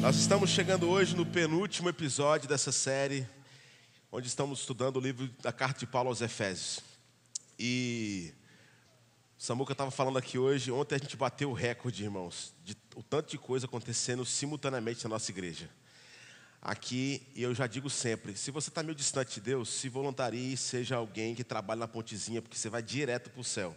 [0.00, 3.28] Nós estamos chegando hoje no penúltimo episódio dessa série,
[4.10, 6.80] onde estamos estudando o livro da carta de Paulo aos Efésios.
[7.58, 8.32] E
[9.36, 13.30] Samuca estava falando aqui hoje, ontem a gente bateu o recorde, irmãos, de o tanto
[13.30, 15.68] de coisa acontecendo simultaneamente na nossa igreja.
[16.62, 20.56] Aqui, e eu já digo sempre, se você está meio distante de Deus, se voluntarie,
[20.56, 23.76] seja alguém que trabalhe na pontezinha, porque você vai direto para o céu.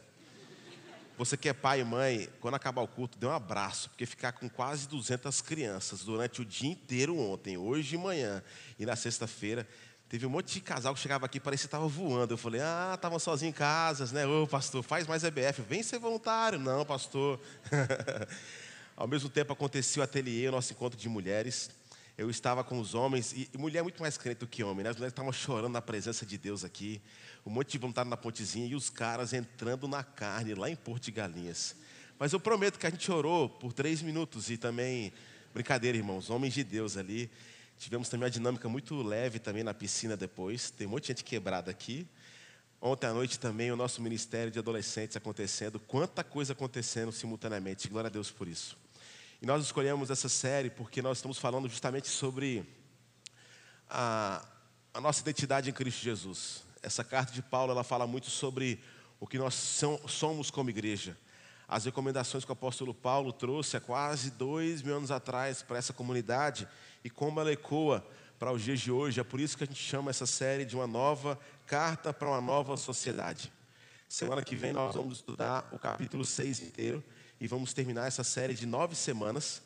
[1.16, 4.32] Você que é pai e mãe, quando acabar o culto, dê um abraço, porque ficar
[4.32, 8.44] com quase 200 crianças durante o dia inteiro ontem, hoje de manhã
[8.80, 9.68] e na sexta-feira,
[10.10, 12.34] teve um monte de casal que chegava aqui, parecia que estava voando.
[12.34, 14.26] Eu falei, ah, estavam sozinhos em casas, né?
[14.26, 16.58] Ô, pastor, faz mais EBF, vem ser voluntário.
[16.58, 17.40] Não, pastor.
[18.98, 21.70] Ao mesmo tempo acontecia o ateliê, o nosso encontro de mulheres.
[22.18, 24.90] Eu estava com os homens, e mulher é muito mais crente do que homem, né?
[24.90, 27.02] As mulheres estavam chorando na presença de Deus aqui
[27.46, 31.04] um monte de voluntário na pontezinha e os caras entrando na carne lá em Porto
[31.04, 31.76] de Galinhas.
[32.18, 35.12] Mas eu prometo que a gente orou por três minutos e também,
[35.54, 37.30] brincadeira, irmãos, homens de Deus ali.
[37.78, 40.70] Tivemos também uma dinâmica muito leve também na piscina depois.
[40.72, 42.08] Tem um monte de gente quebrada aqui.
[42.80, 45.80] Ontem à noite também o nosso ministério de adolescentes acontecendo.
[45.82, 47.90] Quanta coisa acontecendo simultaneamente.
[47.90, 48.78] Glória a Deus por isso.
[49.42, 52.66] E nós escolhemos essa série porque nós estamos falando justamente sobre
[53.90, 54.48] a,
[54.94, 58.80] a nossa identidade em Cristo Jesus essa carta de Paulo ela fala muito sobre
[59.20, 61.18] o que nós somos como igreja.
[61.66, 65.94] As recomendações que o apóstolo Paulo trouxe há quase dois mil anos atrás para essa
[65.94, 66.68] comunidade
[67.04, 68.06] e como ela ecoa
[68.38, 69.22] para os dias de hoje.
[69.22, 72.42] É por isso que a gente chama essa série de uma nova carta para uma
[72.42, 73.52] nova sociedade.
[74.10, 77.02] Semana que vem nós vamos estudar o capítulo 6 inteiro
[77.40, 79.62] e vamos terminar essa série de nove semanas.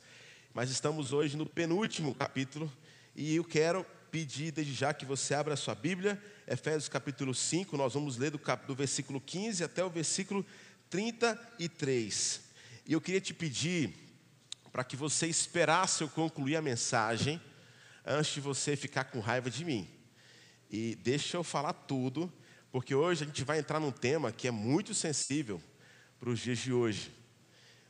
[0.54, 2.72] Mas estamos hoje no penúltimo capítulo
[3.16, 7.76] e eu quero pedir desde já que você abra a sua Bíblia, Efésios capítulo 5,
[7.78, 10.46] nós vamos ler do, cap, do versículo 15 até o versículo
[10.90, 12.42] 33.
[12.86, 13.94] E eu queria te pedir
[14.72, 17.42] para que você esperasse eu concluir a mensagem
[18.06, 19.88] antes de você ficar com raiva de mim.
[20.70, 22.32] E deixa eu falar tudo,
[22.72, 25.62] porque hoje a gente vai entrar num tema que é muito sensível
[26.20, 27.12] para os dias de hoje.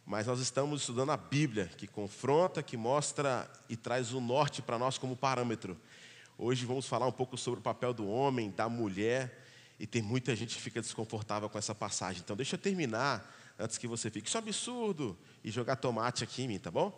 [0.06, 4.80] Mas nós estamos estudando a Bíblia, que confronta, que mostra e traz o norte para
[4.80, 5.78] nós como parâmetro.
[6.40, 9.44] Hoje vamos falar um pouco sobre o papel do homem, da mulher,
[9.80, 12.22] e tem muita gente que fica desconfortável com essa passagem.
[12.24, 13.28] Então, deixa eu terminar
[13.58, 14.28] antes que você fique.
[14.28, 15.18] Isso é absurdo!
[15.44, 16.96] E jogar tomate aqui em mim, tá bom?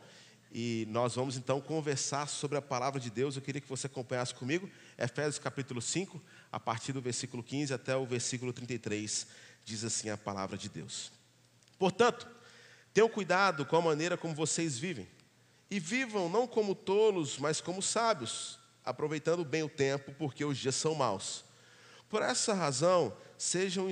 [0.51, 3.37] E nós vamos então conversar sobre a palavra de Deus.
[3.37, 7.95] Eu queria que você acompanhasse comigo, Efésios capítulo 5, a partir do versículo 15 até
[7.95, 9.25] o versículo 33,
[9.63, 11.13] diz assim a palavra de Deus.
[11.77, 12.27] Portanto,
[12.93, 15.07] tenham cuidado com a maneira como vocês vivem,
[15.71, 18.58] e vivam não como tolos, mas como sábios
[18.89, 21.45] aproveitando bem o tempo, porque os dias são maus.
[22.09, 23.87] Por essa razão, sejam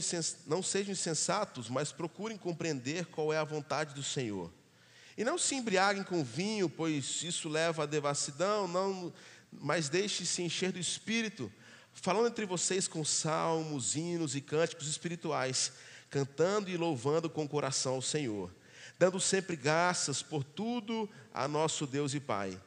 [0.48, 4.52] não sejam insensatos, mas procurem compreender qual é a vontade do Senhor.
[5.16, 9.14] E não se embriaguem com vinho, pois isso leva à devassidão, não,
[9.52, 11.52] mas deixe-se encher do Espírito,
[11.94, 15.72] falando entre vocês com salmos, hinos e cânticos espirituais,
[16.10, 18.52] cantando e louvando com o coração ao Senhor,
[18.98, 22.60] dando sempre graças por tudo a nosso Deus e Pai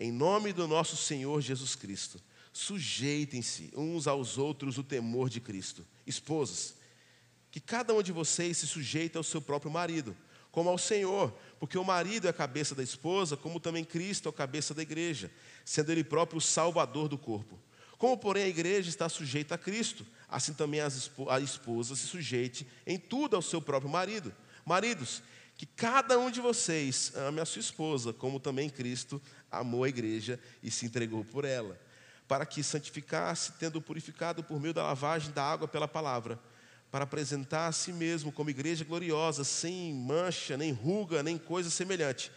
[0.00, 2.18] em nome do nosso Senhor Jesus Cristo,
[2.54, 5.86] sujeitem-se uns aos outros o temor de Cristo.
[6.06, 6.74] Esposas,
[7.50, 10.16] que cada um de vocês se sujeite ao seu próprio marido,
[10.50, 14.30] como ao Senhor, porque o marido é a cabeça da esposa, como também Cristo é
[14.30, 15.30] a cabeça da igreja,
[15.66, 17.60] sendo ele próprio o salvador do corpo.
[17.98, 22.98] Como, porém, a igreja está sujeita a Cristo, assim também a esposa se sujeite em
[22.98, 24.34] tudo ao seu próprio marido.
[24.64, 25.22] Maridos,
[25.60, 30.38] que cada um de vocês ame a sua esposa, como também Cristo amou a igreja
[30.62, 31.78] e se entregou por ela,
[32.28, 36.38] para que santificasse, tendo purificado por meio da lavagem da água pela palavra,
[36.90, 42.30] para apresentar a si mesmo como igreja gloriosa, sem mancha, nem ruga, nem coisa semelhante,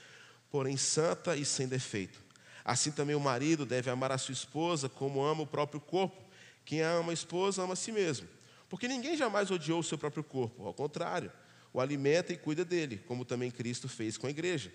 [0.51, 2.21] porém santa e sem defeito.
[2.63, 6.21] Assim também o marido deve amar a sua esposa como ama o próprio corpo.
[6.63, 8.27] Quem ama a esposa ama a si mesmo.
[8.69, 11.31] Porque ninguém jamais odiou o seu próprio corpo, ao contrário,
[11.73, 14.71] o alimenta e cuida dele, como também Cristo fez com a igreja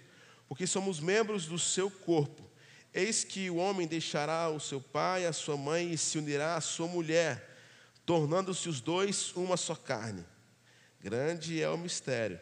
[0.49, 2.49] porque somos membros do seu corpo.
[2.93, 6.61] Eis que o homem deixará o seu pai, a sua mãe e se unirá à
[6.61, 7.57] sua mulher,
[8.07, 10.25] tornando-se os dois uma só carne.
[11.01, 12.41] Grande é o mistério,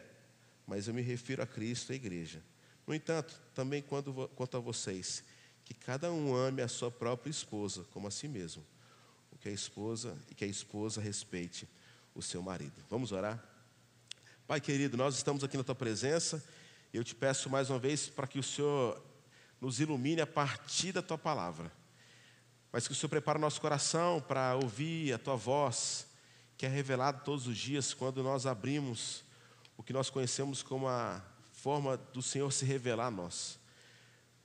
[0.65, 2.41] mas eu me refiro a Cristo e à igreja.
[2.87, 5.23] No entanto, também quanto, quanto a vocês,
[5.65, 8.65] que cada um ame a sua própria esposa como a si mesmo,
[9.31, 11.67] o que a esposa e que a esposa respeite
[12.15, 12.73] o seu marido.
[12.89, 13.43] Vamos orar?
[14.47, 16.41] Pai querido, nós estamos aqui na tua presença
[16.93, 19.01] eu te peço mais uma vez para que o Senhor
[19.59, 21.71] nos ilumine a partir da tua palavra,
[22.71, 26.07] mas que o Senhor prepare o nosso coração para ouvir a tua voz,
[26.57, 29.23] que é revelada todos os dias quando nós abrimos
[29.77, 31.21] o que nós conhecemos como a
[31.53, 33.59] forma do Senhor se revelar a nós.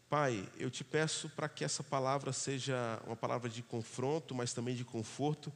[0.09, 4.75] Pai, eu te peço para que essa palavra seja uma palavra de confronto, mas também
[4.75, 5.51] de conforto,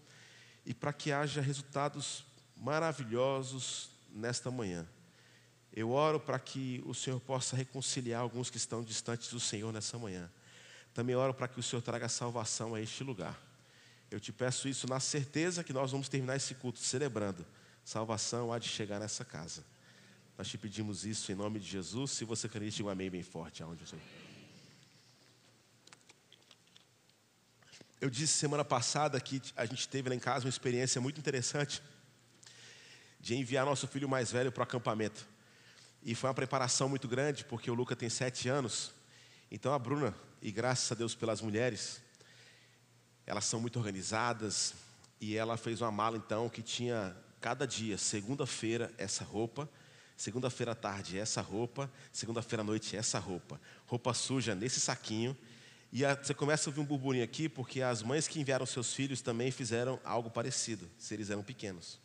[0.65, 2.25] e para que haja resultados
[2.57, 4.87] maravilhosos nesta manhã.
[5.77, 9.99] Eu oro para que o Senhor possa reconciliar alguns que estão distantes do Senhor nessa
[9.99, 10.33] manhã.
[10.95, 13.39] Também oro para que o Senhor traga salvação a este lugar.
[14.11, 17.45] Eu te peço isso na certeza que nós vamos terminar esse culto celebrando.
[17.85, 19.63] Salvação há de chegar nessa casa.
[20.39, 22.13] Nós te pedimos isso em nome de Jesus.
[22.13, 23.97] Se você quer diga um amém bem forte aonde você.
[28.01, 31.83] Eu disse semana passada que a gente teve lá em casa uma experiência muito interessante
[33.21, 35.36] de enviar nosso filho mais velho para o acampamento.
[36.07, 38.93] E foi uma preparação muito grande, porque o Luca tem sete anos.
[39.51, 42.01] Então a Bruna, e graças a Deus pelas mulheres,
[43.27, 44.75] elas são muito organizadas.
[45.21, 49.69] E ela fez uma mala então que tinha cada dia, segunda-feira, essa roupa.
[50.17, 51.91] Segunda-feira à tarde, essa roupa.
[52.13, 53.61] Segunda-feira à noite, essa roupa.
[53.85, 55.37] Roupa suja nesse saquinho.
[55.91, 58.95] E a, você começa a ouvir um burburinho aqui, porque as mães que enviaram seus
[58.95, 61.99] filhos também fizeram algo parecido, se eles eram pequenos.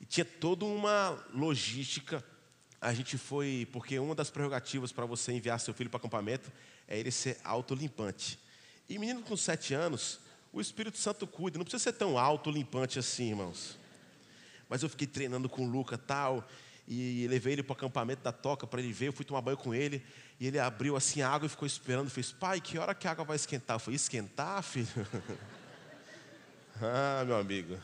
[0.00, 2.24] E tinha toda uma logística
[2.82, 6.50] a gente foi, porque uma das prerrogativas para você enviar seu filho para acampamento
[6.88, 8.40] é ele ser autolimpante.
[8.88, 10.18] E menino com sete anos,
[10.52, 13.78] o Espírito Santo cuida, não precisa ser tão autolimpante assim, irmãos.
[14.68, 16.44] Mas eu fiquei treinando com o Luca tal,
[16.88, 19.56] e levei ele para o acampamento da toca para ele ver, eu fui tomar banho
[19.56, 20.04] com ele,
[20.40, 23.12] e ele abriu assim a água e ficou esperando, fez, pai, que hora que a
[23.12, 23.76] água vai esquentar?
[23.76, 24.88] Eu falei, esquentar, filho?
[26.82, 27.78] ah, meu amigo,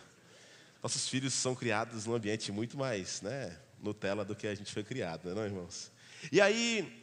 [0.83, 4.85] nossos filhos são criados num ambiente muito mais, né, Nutella do que a gente foi
[4.85, 5.91] criado, não, irmãos?
[6.33, 7.03] E aí,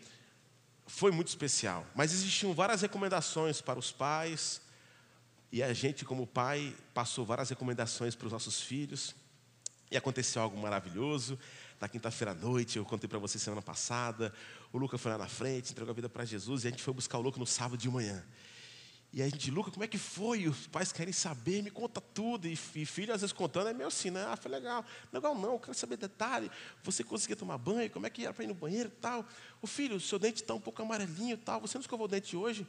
[0.88, 4.62] foi muito especial, mas existiam várias recomendações para os pais,
[5.51, 9.16] e a gente, como pai, passou várias recomendações para os nossos filhos,
[9.89, 11.39] e aconteceu algo maravilhoso.
[11.80, 14.33] Na quinta-feira à noite, eu contei para vocês semana passada,
[14.72, 16.94] o Luca foi lá na frente, entregou a vida para Jesus, e a gente foi
[16.94, 18.24] buscar o Luca no sábado de manhã.
[19.15, 20.45] E a gente, Luca, como é que foi?
[20.45, 22.50] Os pais querem saber, me conta tudo.
[22.50, 24.25] E, filho, às vezes, contando, é meio assim, né?
[24.27, 24.83] Ah, foi legal.
[25.09, 26.51] Legal não, eu quero saber detalhe.
[26.83, 27.89] Você conseguia tomar banho?
[27.89, 29.25] Como é que era para ir no banheiro e tal?
[29.62, 31.62] O filho, seu dente está um pouco amarelinho e tal.
[31.62, 32.67] Você não escovou o dente hoje?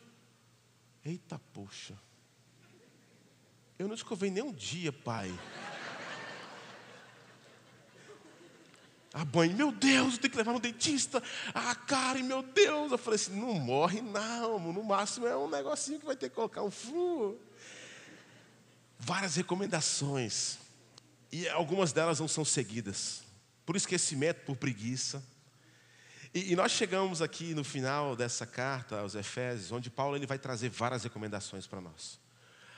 [1.05, 1.99] Eita, poxa.
[3.77, 5.37] Eu não escovei nem um dia, pai.
[9.17, 11.23] A banho, meu Deus, eu tenho que levar no dentista.
[11.55, 12.93] Ah, Karen, meu Deus.
[12.93, 14.59] Eu falei assim: não morre, não.
[14.71, 17.41] No máximo é um negocinho que vai ter que colocar um fio.
[18.99, 20.59] Várias recomendações.
[21.33, 23.23] E algumas delas não são seguidas.
[23.65, 25.25] Por esquecimento, por preguiça.
[26.35, 30.69] E, nós chegamos aqui no final dessa carta aos Efésios, onde Paulo ele vai trazer
[30.69, 32.21] várias recomendações para nós.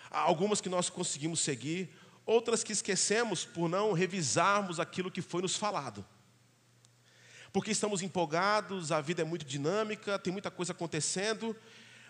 [0.09, 1.93] Algumas que nós conseguimos seguir,
[2.25, 6.07] outras que esquecemos por não revisarmos aquilo que foi nos falado
[7.59, 11.57] porque estamos empolgados, a vida é muito dinâmica, tem muita coisa acontecendo,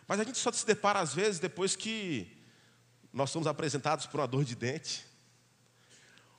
[0.06, 2.36] mas a gente só se depara às vezes depois que
[3.10, 5.06] nós somos apresentados por uma dor de dente,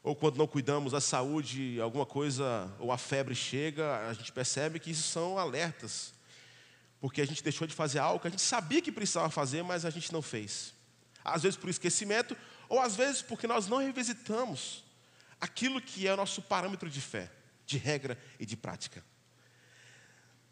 [0.04, 4.80] ou quando não cuidamos da saúde, alguma coisa, ou a febre chega, a gente percebe
[4.80, 6.14] que isso são alertas,
[7.02, 9.86] porque a gente deixou de fazer algo que a gente sabia que precisava fazer, mas
[9.86, 10.72] a gente não fez.
[11.26, 12.38] Às vezes por esquecimento,
[12.70, 14.84] ou às vezes porque nós não revisitamos
[15.42, 17.39] aquilo que é o nosso parâmetro de fé
[17.70, 19.04] de regra e de prática.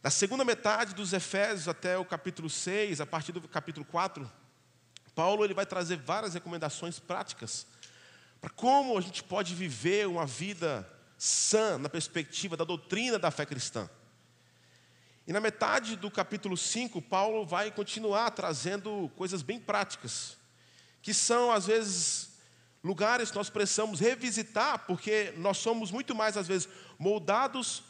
[0.03, 4.31] Na segunda metade dos Efésios até o capítulo 6, a partir do capítulo 4,
[5.15, 7.65] Paulo ele vai trazer várias recomendações práticas
[8.39, 13.47] para como a gente pode viver uma vida sã na perspectiva da doutrina da fé
[13.47, 13.89] cristã.
[15.25, 20.38] E na metade do capítulo 5, Paulo vai continuar trazendo coisas bem práticas,
[21.01, 22.38] que são às vezes
[22.83, 27.84] lugares que nós precisamos revisitar, porque nós somos muito mais, às vezes, moldados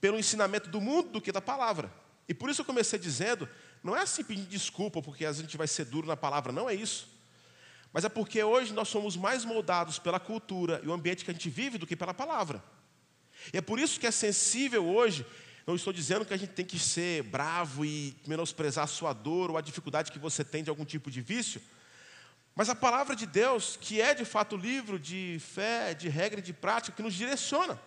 [0.00, 1.92] pelo ensinamento do mundo do que da palavra.
[2.28, 3.48] E por isso eu comecei dizendo,
[3.82, 6.74] não é assim pedir desculpa, porque a gente vai ser duro na palavra, não é
[6.74, 7.08] isso.
[7.92, 11.34] Mas é porque hoje nós somos mais moldados pela cultura e o ambiente que a
[11.34, 12.62] gente vive do que pela palavra.
[13.52, 15.24] E é por isso que é sensível hoje.
[15.66, 19.50] Não estou dizendo que a gente tem que ser bravo e menosprezar a sua dor
[19.50, 21.60] ou a dificuldade que você tem de algum tipo de vício.
[22.54, 26.42] Mas a palavra de Deus, que é de fato livro de fé, de regra e
[26.42, 27.78] de prática, que nos direciona.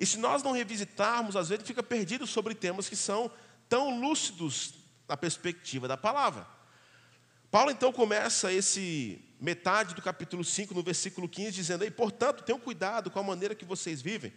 [0.00, 3.30] E se nós não revisitarmos, às vezes fica perdido sobre temas que são
[3.68, 4.72] tão lúcidos
[5.06, 6.46] na perspectiva da palavra.
[7.50, 12.58] Paulo então começa esse metade do capítulo 5, no versículo 15, dizendo aí, portanto, tenham
[12.58, 14.32] cuidado com a maneira que vocês vivem,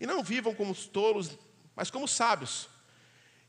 [0.00, 1.36] e não vivam como tolos,
[1.74, 2.68] mas como sábios.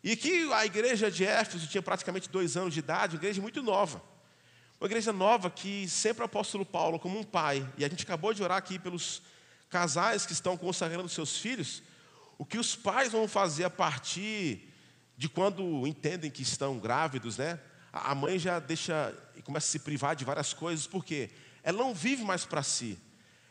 [0.03, 3.61] E que a igreja de Éfeso tinha praticamente dois anos de idade, uma igreja muito
[3.61, 4.01] nova.
[4.81, 8.33] Uma igreja nova que sempre o apóstolo Paulo, como um pai, e a gente acabou
[8.33, 9.21] de orar aqui pelos
[9.69, 11.83] casais que estão consagrando seus filhos,
[12.37, 14.73] o que os pais vão fazer a partir
[15.17, 17.59] de quando entendem que estão grávidos, né?
[17.91, 21.29] A mãe já deixa e começa a se privar de várias coisas, porque
[21.63, 22.97] ela não vive mais para si.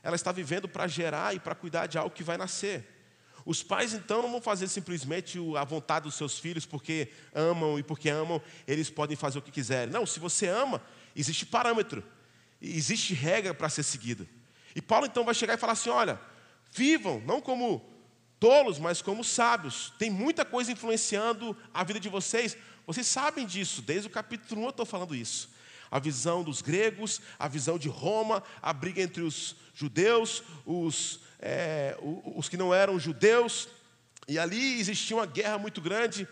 [0.03, 2.97] Ela está vivendo para gerar e para cuidar de algo que vai nascer.
[3.45, 7.83] Os pais então não vão fazer simplesmente a vontade dos seus filhos porque amam e
[7.83, 9.93] porque amam, eles podem fazer o que quiserem.
[9.93, 10.83] Não, se você ama,
[11.15, 12.05] existe parâmetro,
[12.61, 14.27] existe regra para ser seguida.
[14.75, 16.21] E Paulo então vai chegar e falar assim: olha,
[16.73, 17.85] vivam, não como
[18.39, 19.93] tolos, mas como sábios.
[19.99, 22.57] Tem muita coisa influenciando a vida de vocês.
[22.87, 25.51] Vocês sabem disso, desde o capítulo 1 eu estou falando isso.
[25.91, 31.97] A visão dos gregos, a visão de Roma, a briga entre os judeus, os, é,
[32.37, 33.69] os que não eram judeus.
[34.27, 36.29] E ali existia uma guerra muito grande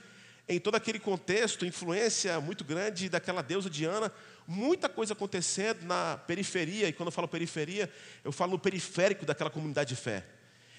[0.49, 4.13] em todo aquele contexto, influência muito grande daquela deusa Diana,
[4.47, 9.51] muita coisa acontecendo na periferia, e quando eu falo periferia, eu falo no periférico daquela
[9.51, 10.25] comunidade de fé.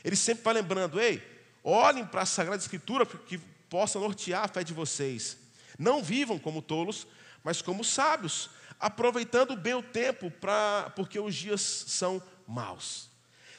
[0.04, 1.22] Ele sempre vai lembrando: ei,
[1.64, 3.38] olhem para a Sagrada Escritura que
[3.70, 5.38] possa nortear a fé de vocês.
[5.78, 7.06] Não vivam como tolos,
[7.44, 13.10] mas como sábios, aproveitando bem o tempo, pra, porque os dias são maus.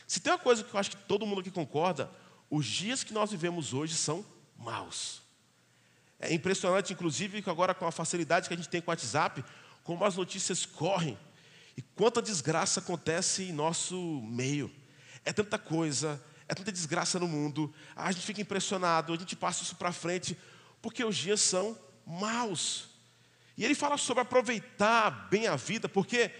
[0.06, 2.10] Se tem uma coisa que eu acho que todo mundo aqui concorda,
[2.48, 4.24] os dias que nós vivemos hoje são
[4.56, 5.27] maus.
[6.20, 9.44] É impressionante, inclusive, que agora com a facilidade que a gente tem com o WhatsApp,
[9.84, 11.18] como as notícias correm
[11.76, 14.70] e quanta desgraça acontece em nosso meio.
[15.24, 19.62] É tanta coisa, é tanta desgraça no mundo, a gente fica impressionado, a gente passa
[19.62, 20.36] isso para frente,
[20.82, 22.88] porque os dias são maus.
[23.56, 26.32] E ele fala sobre aproveitar bem a vida, porque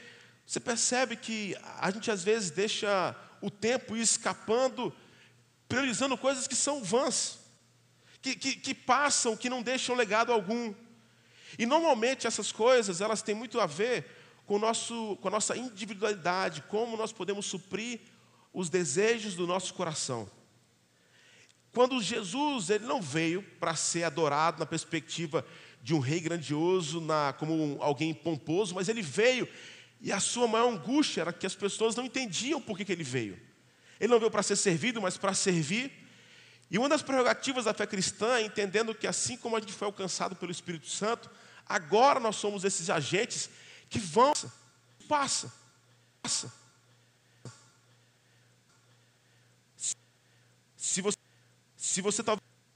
[0.44, 4.92] você percebe que a gente às vezes deixa o tempo ir escapando,
[5.68, 7.37] priorizando coisas que são vãs,
[8.34, 10.74] que, que, que passam, que não deixam legado algum.
[11.58, 14.06] E normalmente essas coisas, elas têm muito a ver
[14.46, 18.00] com, nosso, com a nossa individualidade, como nós podemos suprir
[18.52, 20.30] os desejos do nosso coração.
[21.72, 25.44] Quando Jesus ele não veio para ser adorado na perspectiva
[25.82, 29.48] de um rei grandioso, na, como alguém pomposo, mas ele veio
[30.00, 33.04] e a sua maior angústia era que as pessoas não entendiam por que, que ele
[33.04, 33.38] veio.
[33.98, 35.90] Ele não veio para ser servido, mas para servir.
[36.70, 39.86] E uma das prerrogativas da fé cristã é entendendo que assim como a gente foi
[39.86, 41.30] alcançado pelo Espírito Santo,
[41.66, 43.48] agora nós somos esses agentes
[43.88, 44.32] que vão,
[45.08, 45.52] passa,
[46.22, 46.52] passa,
[50.88, 51.18] Se você,
[51.76, 52.22] se você,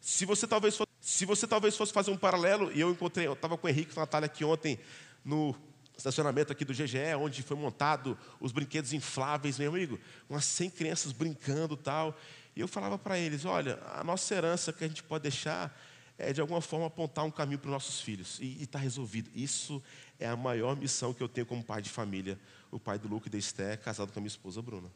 [0.01, 3.33] se você talvez fosse, se você talvez fosse fazer um paralelo, e eu encontrei, eu
[3.33, 4.79] estava com o Henrique e Natália aqui ontem
[5.25, 5.57] no
[5.97, 11.13] estacionamento aqui do GGE, onde foi montado os brinquedos infláveis, meu amigo, umas 100 crianças
[11.13, 12.15] brincando tal.
[12.55, 15.77] E eu falava para eles: olha, a nossa herança que a gente pode deixar
[16.19, 18.39] é de alguma forma apontar um caminho para os nossos filhos.
[18.41, 19.31] E está resolvido.
[19.35, 19.83] Isso
[20.19, 22.39] é a maior missão que eu tenho como pai de família,
[22.71, 24.91] o pai do Luke e da Esté, casado com a minha esposa Bruna.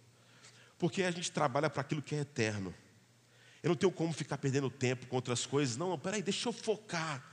[0.79, 2.75] Porque a gente trabalha para aquilo que é eterno.
[3.63, 5.77] Eu não tenho como ficar perdendo tempo com outras coisas.
[5.77, 7.25] Não, peraí, deixa eu focar.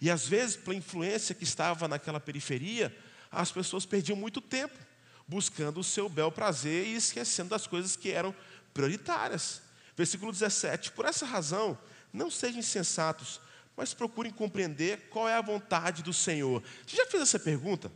[0.00, 2.94] E às vezes, pela influência que estava naquela periferia,
[3.30, 4.78] as pessoas perdiam muito tempo
[5.26, 8.34] buscando o seu bel prazer e esquecendo das coisas que eram
[8.72, 9.62] prioritárias.
[9.98, 11.76] Versículo 17: Por essa razão,
[12.12, 13.40] não sejam insensatos,
[13.76, 16.62] mas procurem compreender qual é a vontade do Senhor.
[16.86, 17.90] Você já fez essa pergunta?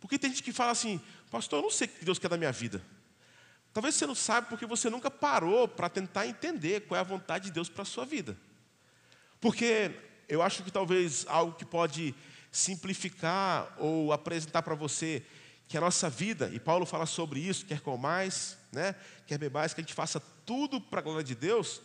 [0.00, 0.98] Porque tem gente que fala assim,
[1.30, 2.82] pastor, eu não sei o que Deus quer da minha vida.
[3.74, 7.46] Talvez você não saiba porque você nunca parou para tentar entender qual é a vontade
[7.46, 8.34] de Deus para a sua vida.
[9.38, 9.90] Porque
[10.26, 12.14] eu acho que talvez algo que pode
[12.50, 15.22] simplificar ou apresentar para você
[15.68, 18.94] que a nossa vida, e Paulo fala sobre isso, quer comais, né,
[19.26, 21.80] quer bebais, que a gente faça tudo para a glória de Deus.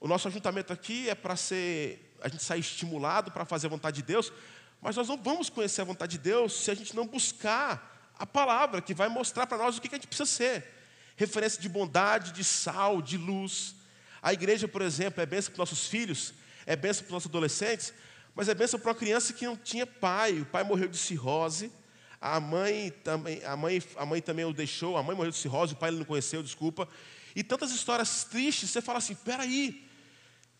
[0.00, 3.96] O nosso ajuntamento aqui é para ser, a gente sair estimulado para fazer a vontade
[3.96, 4.32] de Deus,
[4.80, 8.26] mas nós não vamos conhecer a vontade de Deus se a gente não buscar a
[8.26, 10.78] palavra que vai mostrar para nós o que a gente precisa ser
[11.18, 13.74] referência de bondade, de sal, de luz.
[14.22, 16.32] A igreja, por exemplo, é bênção para nossos filhos,
[16.64, 17.92] é bênção para nossos adolescentes,
[18.36, 20.40] mas é bênção para uma criança que não tinha pai.
[20.40, 21.72] O pai morreu de cirrose,
[22.20, 25.74] a mãe também, a mãe, a mãe também o deixou, a mãe morreu de cirrose,
[25.74, 26.88] o pai ele não conheceu, desculpa.
[27.34, 29.88] E tantas histórias tristes, você fala assim: peraí,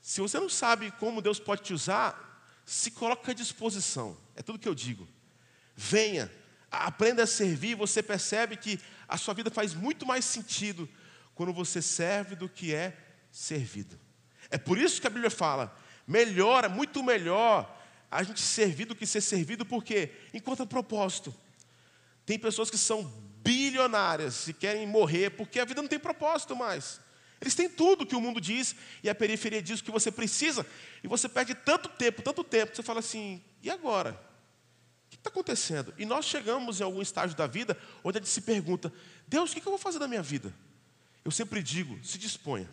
[0.00, 2.28] se você não sabe como Deus pode te usar,
[2.64, 4.16] se coloque à disposição.
[4.36, 5.08] É tudo que eu digo.
[5.74, 6.30] Venha,
[6.70, 10.88] aprenda a servir, você percebe que a sua vida faz muito mais sentido
[11.34, 12.96] quando você serve do que é
[13.32, 13.98] servido.
[14.50, 17.76] É por isso que a Bíblia fala: melhor, é muito melhor
[18.10, 21.34] a gente servir do que ser servido, porque enquanto propósito.
[22.28, 23.10] Tem pessoas que são
[23.42, 27.00] bilionárias e querem morrer porque a vida não tem propósito mais.
[27.40, 30.66] Eles têm tudo que o mundo diz e a periferia diz que você precisa,
[31.02, 34.12] e você perde tanto tempo, tanto tempo, que você fala assim: e agora?
[35.08, 35.94] que está acontecendo?
[35.96, 38.92] E nós chegamos em algum estágio da vida onde a gente se pergunta:
[39.26, 40.54] Deus, o que eu vou fazer da minha vida?
[41.24, 42.68] Eu sempre digo: se disponha.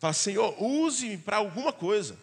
[0.00, 2.18] Fala, Senhor, use-me para alguma coisa.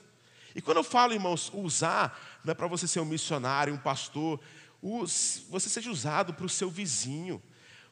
[0.53, 4.37] E quando eu falo, irmãos, usar, não é para você ser um missionário, um pastor,
[4.81, 7.41] você seja usado para o seu vizinho,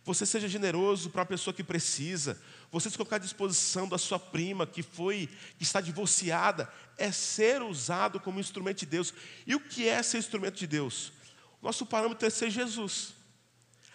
[0.04, 2.42] você seja generoso para a pessoa que precisa,
[2.72, 7.62] você se colocar à disposição da sua prima que foi, que está divorciada, é ser
[7.62, 9.14] usado como instrumento de Deus.
[9.46, 11.14] E o que é ser instrumento de Deus?
[11.62, 13.14] Nosso parâmetro é ser Jesus,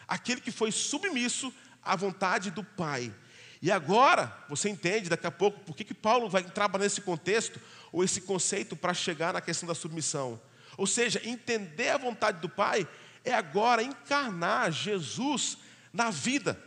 [0.07, 3.13] aquele que foi submisso à vontade do Pai.
[3.63, 7.59] E agora, você entende daqui a pouco por que, que Paulo vai trabalhar nesse contexto,
[7.91, 10.41] ou esse conceito, para chegar na questão da submissão.
[10.77, 12.87] Ou seja, entender a vontade do Pai
[13.25, 15.59] é agora encarnar Jesus
[15.93, 16.61] na vida.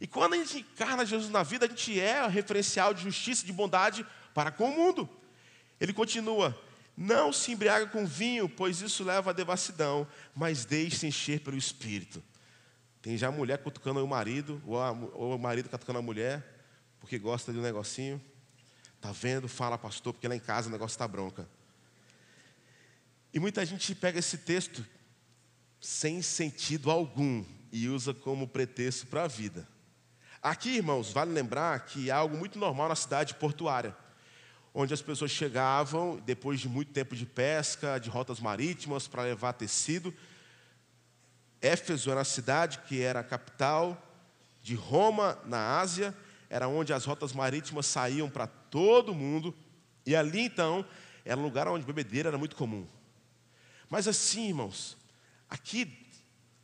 [0.00, 3.52] E quando a gente encarna Jesus na vida, a gente é referencial de justiça, de
[3.52, 5.08] bondade para com o mundo.
[5.80, 6.56] Ele continua:
[6.96, 12.22] Não se embriaga com vinho, pois isso leva à devassidão, mas deixe-se encher pelo Espírito.
[13.00, 16.44] Tem já mulher cutucando o marido, ou, a, ou o marido cutucando a mulher,
[17.00, 18.20] porque gosta de um negocinho.
[19.00, 19.46] Tá vendo?
[19.46, 21.48] Fala, pastor, porque lá em casa o negócio está bronca.
[23.36, 24.82] E muita gente pega esse texto
[25.78, 29.68] sem sentido algum e usa como pretexto para a vida.
[30.42, 33.94] Aqui, irmãos, vale lembrar que é algo muito normal na cidade portuária,
[34.72, 39.52] onde as pessoas chegavam, depois de muito tempo de pesca, de rotas marítimas para levar
[39.52, 40.14] tecido.
[41.60, 44.02] Éfeso era a cidade que era a capital
[44.62, 46.16] de Roma, na Ásia,
[46.48, 49.54] era onde as rotas marítimas saíam para todo mundo,
[50.06, 50.86] e ali então
[51.22, 52.95] era um lugar onde bebedeira era muito comum.
[53.88, 54.96] Mas assim, irmãos,
[55.48, 56.06] aqui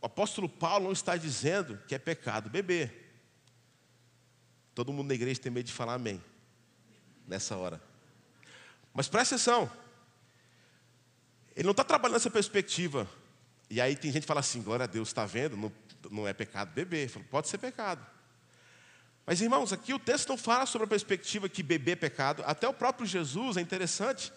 [0.01, 3.03] o apóstolo Paulo não está dizendo que é pecado beber.
[4.75, 6.23] Todo mundo na igreja tem medo de falar amém
[7.27, 7.81] nessa hora.
[8.93, 9.71] Mas presta atenção.
[11.55, 13.09] Ele não está trabalhando nessa perspectiva.
[13.71, 15.57] E aí tem gente que fala assim, glória a Deus, está vendo?
[15.57, 15.73] Não,
[16.11, 17.09] não é pecado beber.
[17.09, 18.05] Falo, pode ser pecado.
[19.25, 22.43] Mas irmãos, aqui o texto não fala sobre a perspectiva que beber é pecado.
[22.45, 24.33] Até o próprio Jesus é interessante.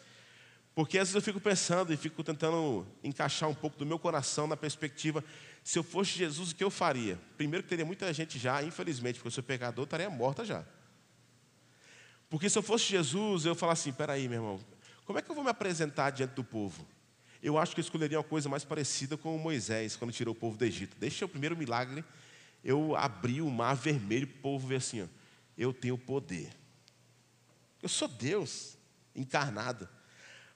[0.75, 4.45] Porque às vezes eu fico pensando e fico tentando encaixar um pouco do meu coração
[4.45, 5.23] na perspectiva
[5.65, 7.17] se eu fosse Jesus, o que eu faria?
[7.37, 10.63] Primeiro que teria muita gente já, infelizmente, porque eu sou pecador, estaria morta já.
[12.29, 14.59] Porque se eu fosse Jesus, eu falaria assim, peraí, meu irmão,
[15.05, 16.85] como é que eu vou me apresentar diante do povo?
[17.41, 20.55] Eu acho que eu escolheria uma coisa mais parecida com Moisés, quando tirou o povo
[20.55, 20.97] do Egito.
[20.99, 22.05] Deixa o primeiro milagre,
[22.63, 25.07] eu abri o mar vermelho para o povo ver assim, ó,
[25.57, 26.51] eu tenho poder.
[27.81, 28.77] Eu sou Deus,
[29.15, 29.89] encarnado.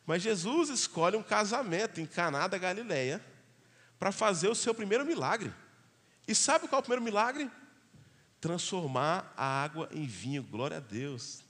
[0.10, 3.24] Mas Jesus escolhe um casamento em Caná da Galileia,
[4.00, 5.54] para fazer o seu primeiro milagre.
[6.28, 7.48] E sabe qual é o primeiro milagre?
[8.41, 10.41] Transformar a água em vinho.
[10.41, 11.43] Glória a Deus.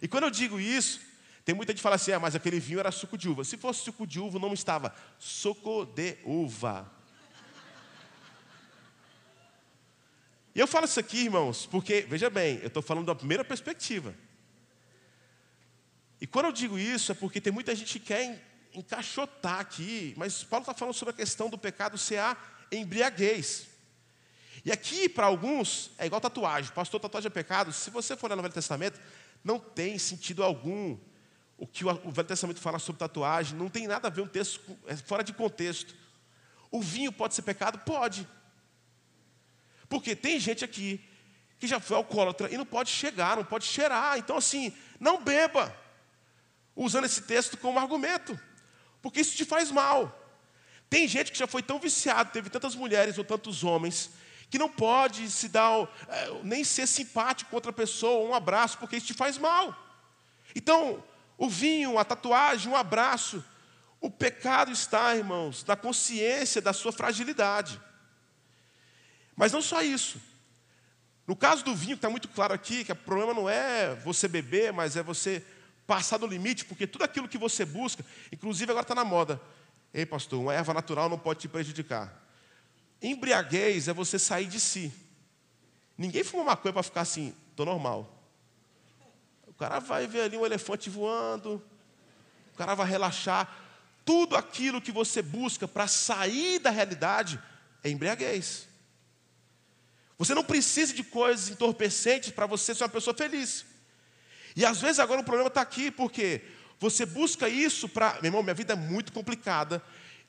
[0.00, 1.02] E quando eu digo isso,
[1.44, 3.44] tem muita gente que fala assim: ah, mas aquele vinho era suco de uva.
[3.44, 6.90] Se fosse suco de uva, não estava suco de uva.
[10.54, 14.14] E eu falo isso aqui, irmãos, porque, veja bem, eu estou falando da primeira perspectiva.
[16.20, 20.44] E quando eu digo isso, é porque tem muita gente que quer encaixotar aqui, mas
[20.44, 22.36] Paulo está falando sobre a questão do pecado ser a
[22.70, 23.68] embriaguez.
[24.64, 26.72] E aqui, para alguns, é igual tatuagem.
[26.72, 27.72] Pastor, tatuagem é pecado.
[27.72, 29.00] Se você for no Velho Testamento,
[29.42, 30.98] não tem sentido algum
[31.56, 33.56] o que o Velho Testamento fala sobre tatuagem.
[33.56, 35.94] Não tem nada a ver um texto é fora de contexto.
[36.70, 37.78] O vinho pode ser pecado?
[37.80, 38.28] Pode.
[39.88, 41.04] Porque tem gente aqui
[41.58, 44.18] que já foi alcoólatra e não pode chegar, não pode cheirar.
[44.18, 45.74] Então, assim, não beba.
[46.74, 48.38] Usando esse texto como argumento
[49.02, 50.16] porque isso te faz mal.
[50.88, 54.10] Tem gente que já foi tão viciado, teve tantas mulheres ou tantos homens,
[54.50, 58.96] que não pode se dar, é, nem ser simpático com outra pessoa, um abraço, porque
[58.96, 59.76] isso te faz mal.
[60.54, 61.02] Então,
[61.38, 63.44] o vinho, a tatuagem, um abraço,
[64.00, 67.80] o pecado está, irmãos, na consciência da sua fragilidade.
[69.36, 70.20] Mas não só isso.
[71.26, 74.72] No caso do vinho, está muito claro aqui que o problema não é você beber,
[74.72, 75.44] mas é você
[75.90, 79.42] passar do limite, porque tudo aquilo que você busca, inclusive agora está na moda.
[79.92, 82.16] Ei, pastor, uma erva natural não pode te prejudicar.
[83.02, 84.92] Embriaguez é você sair de si.
[85.98, 88.08] Ninguém fuma maconha para ficar assim, estou normal.
[89.48, 91.60] O cara vai ver ali um elefante voando,
[92.54, 93.52] o cara vai relaxar.
[94.04, 97.42] Tudo aquilo que você busca para sair da realidade
[97.82, 98.68] é embriaguez.
[100.18, 103.64] Você não precisa de coisas entorpecentes para você ser uma pessoa feliz.
[104.56, 106.42] E às vezes agora o problema está aqui, porque
[106.78, 108.14] você busca isso para.
[108.14, 109.82] Meu irmão, minha vida é muito complicada.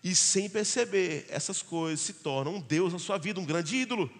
[0.03, 4.11] E sem perceber, essas coisas se tornam um Deus na sua vida, um grande ídolo.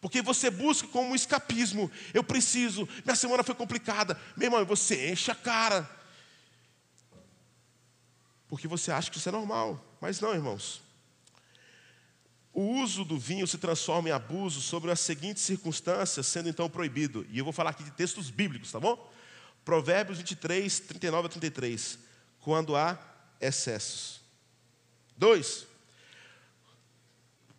[0.00, 1.90] Porque você busca como escapismo.
[2.12, 4.20] Eu preciso, minha semana foi complicada.
[4.36, 5.88] Meu irmão, você enche a cara.
[8.46, 9.82] Porque você acha que isso é normal.
[10.00, 10.82] Mas não, irmãos.
[12.52, 17.26] O uso do vinho se transforma em abuso sobre as seguintes circunstâncias, sendo então proibido.
[17.30, 19.10] E eu vou falar aqui de textos bíblicos, tá bom?
[19.64, 21.98] Provérbios 23, 39 a 33.
[22.40, 22.98] Quando há
[23.40, 24.20] excessos.
[25.16, 25.66] 2.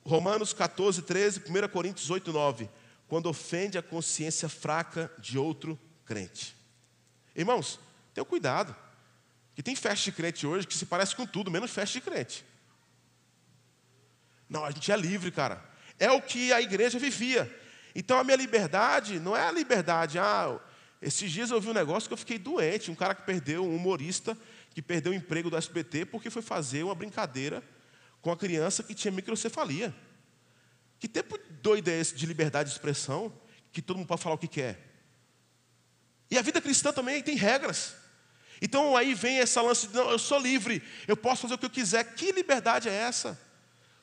[0.04, 2.70] Romanos 14, 13, 1 Coríntios 8, 9.
[3.08, 6.56] Quando ofende a consciência fraca de outro crente.
[7.36, 7.80] Irmãos,
[8.14, 8.76] tenham cuidado.
[9.56, 12.46] Que tem festa de crente hoje que se parece com tudo, menos festa de crente.
[14.50, 15.64] Não, a gente é livre, cara.
[15.98, 17.52] É o que a igreja vivia.
[17.96, 20.20] Então a minha liberdade não é a liberdade.
[20.20, 20.60] Ah,
[21.02, 22.90] esses dias eu vi um negócio que eu fiquei doente.
[22.90, 24.38] Um cara que perdeu, um humorista,
[24.72, 27.64] que perdeu o emprego do SBT porque foi fazer uma brincadeira
[28.22, 29.94] com a criança que tinha microcefalia.
[31.00, 33.32] Que tempo doido é esse de liberdade de expressão,
[33.72, 34.80] que todo mundo pode falar o que quer?
[36.32, 37.96] E a vida cristã também tem regras.
[38.62, 41.66] Então aí vem essa lance de, não, eu sou livre, eu posso fazer o que
[41.66, 42.04] eu quiser.
[42.16, 43.40] Que liberdade é essa?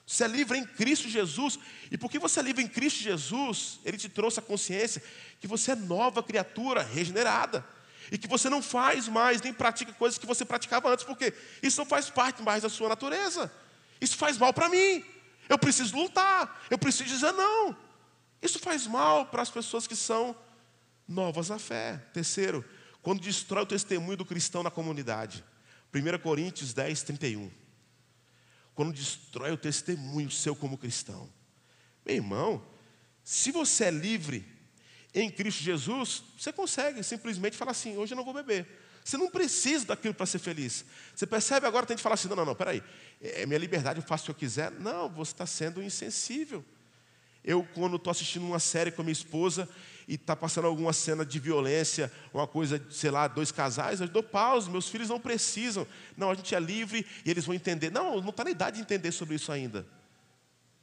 [0.07, 1.59] Você é livre em Cristo Jesus.
[1.91, 5.03] E porque você é livre em Cristo Jesus, Ele te trouxe a consciência
[5.41, 7.65] que você é nova criatura, regenerada.
[8.11, 11.81] E que você não faz mais, nem pratica coisas que você praticava antes, porque isso
[11.81, 13.51] não faz parte mais da sua natureza.
[14.01, 15.05] Isso faz mal para mim.
[15.49, 17.77] Eu preciso lutar, eu preciso dizer não.
[18.43, 20.37] Isso faz mal para as pessoas que são
[21.07, 21.97] novas na fé.
[22.13, 22.65] Terceiro,
[23.01, 25.45] quando destrói o testemunho do cristão na comunidade.
[25.95, 27.62] 1 Coríntios 10, 31
[28.75, 31.31] quando destrói o testemunho seu como cristão.
[32.05, 32.65] Meu irmão,
[33.23, 34.47] se você é livre
[35.15, 38.67] em Cristo Jesus, você consegue simplesmente falar assim: hoje eu não vou beber.
[39.05, 40.85] Você não precisa daquilo para ser feliz.
[41.15, 42.83] Você percebe agora, tem que falar assim: não, não, não, peraí,
[43.21, 44.71] é minha liberdade, eu faço o que eu quiser.
[44.71, 46.65] Não, você está sendo insensível.
[47.45, 49.69] Eu, quando estou assistindo uma série com a minha esposa
[50.07, 54.23] e está passando alguma cena de violência, uma coisa, sei lá, dois casais, eu dou
[54.23, 55.87] pausa, meus filhos não precisam.
[56.17, 57.91] Não, a gente é livre e eles vão entender.
[57.91, 59.87] Não, não está na idade de entender sobre isso ainda.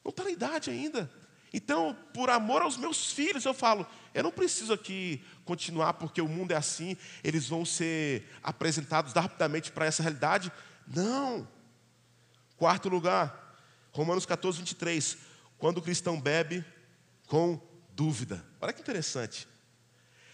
[0.04, 1.10] Não está na idade ainda.
[1.54, 6.28] Então, por amor aos meus filhos, eu falo, eu não preciso aqui continuar porque o
[6.28, 10.52] mundo é assim, eles vão ser apresentados rapidamente para essa realidade.
[10.88, 11.48] Não.
[12.56, 13.58] Quarto lugar,
[13.92, 15.18] Romanos 14, 23.
[15.58, 16.64] Quando o cristão bebe
[17.28, 17.60] com
[18.00, 18.42] dúvida.
[18.62, 19.46] Olha que interessante.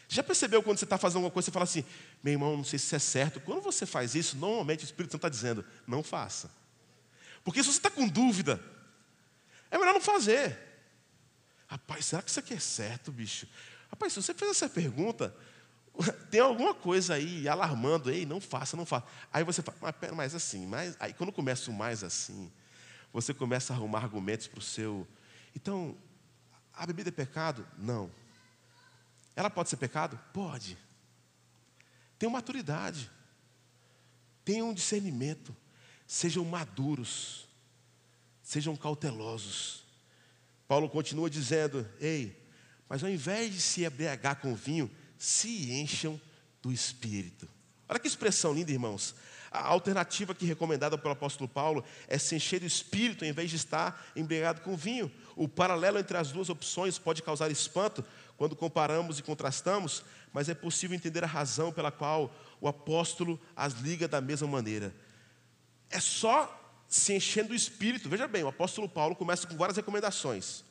[0.08, 1.84] Já percebeu quando você está fazendo alguma coisa, você fala assim,
[2.24, 3.40] meu irmão, não sei se isso é certo.
[3.40, 6.52] Quando você faz isso, normalmente o Espírito Santo está dizendo, não faça.
[7.44, 8.62] Porque se você está com dúvida,
[9.72, 10.56] é melhor não fazer.
[11.66, 13.48] Rapaz, será que isso aqui é certo, bicho?
[13.90, 15.36] Rapaz, se você fez essa pergunta,
[16.30, 19.08] tem alguma coisa aí alarmando, ei, não faça, não faça.
[19.34, 22.52] Aí você fala, mas pera, mais assim, mas aí quando começa o mais assim,
[23.12, 25.08] você começa a arrumar argumentos para o seu.
[25.56, 25.98] Então,
[26.78, 27.68] a bebida é pecado?
[27.78, 28.12] Não.
[29.36, 30.20] Ela pode ser pecado?
[30.34, 30.78] Pode.
[32.18, 33.10] Tenham maturidade.
[34.44, 35.56] Tenham discernimento.
[36.08, 37.48] Sejam maduros.
[38.42, 39.84] Sejam cautelosos.
[40.68, 42.46] Paulo continua dizendo: Ei,
[42.88, 46.20] mas ao invés de se embriagar com vinho, se encham
[46.62, 47.48] do espírito.
[47.88, 49.16] Olha que expressão linda, irmãos.
[49.56, 53.56] A alternativa aqui recomendada pelo apóstolo Paulo é se encher do espírito em vez de
[53.56, 55.12] estar embriagado com vinho.
[55.36, 58.04] O paralelo entre as duas opções pode causar espanto
[58.38, 63.74] quando comparamos e contrastamos, mas é possível entender a razão pela qual o apóstolo as
[63.74, 64.94] liga da mesma maneira.
[65.90, 68.10] É só se enchendo do espírito.
[68.10, 70.64] Veja bem, o apóstolo Paulo começa com várias recomendações.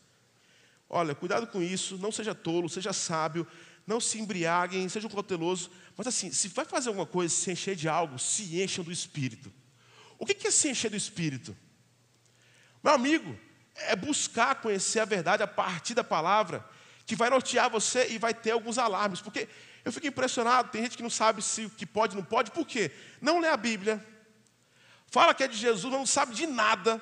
[0.88, 3.46] Olha, cuidado com isso, não seja tolo, seja sábio,
[3.86, 5.70] não se embriaguem, sejam cautelosos.
[5.96, 9.52] Mas assim, se vai fazer alguma coisa, se encher de algo, se encham do Espírito.
[10.18, 11.56] O que é se encher do Espírito?
[12.82, 13.38] Meu amigo,
[13.74, 16.64] é buscar conhecer a verdade a partir da palavra,
[17.06, 19.20] que vai nortear você e vai ter alguns alarmes.
[19.20, 19.48] Porque
[19.84, 22.66] eu fico impressionado, tem gente que não sabe se o que pode não pode, por
[22.66, 22.90] quê?
[23.20, 24.04] Não lê a Bíblia,
[25.08, 27.00] fala que é de Jesus, não sabe de nada.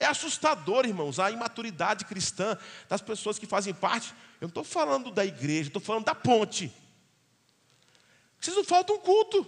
[0.00, 4.12] É assustador, irmãos, a imaturidade cristã das pessoas que fazem parte.
[4.42, 6.74] Eu não estou falando da igreja, estou falando da ponte.
[8.40, 9.46] Vocês não faltam culto,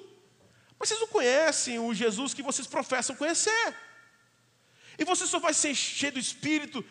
[0.79, 3.77] mas vocês não conhecem o Jesus que vocês professam conhecer.
[4.97, 6.85] E você só vai se encher do Espírito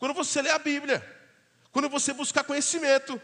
[0.00, 1.00] quando você lê a Bíblia,
[1.70, 3.22] quando você buscar conhecimento,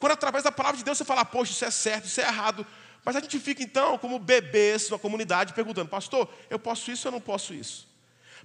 [0.00, 2.66] quando através da palavra de Deus você falar, poxa, isso é certo, isso é errado.
[3.04, 7.12] Mas a gente fica então como bebês na comunidade perguntando, pastor, eu posso isso ou
[7.12, 7.88] não posso isso?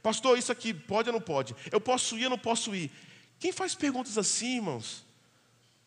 [0.04, 1.56] Pastor, isso aqui pode ou não pode?
[1.72, 2.92] Eu posso ir ou não posso ir?
[3.40, 5.05] Quem faz perguntas assim, irmãos?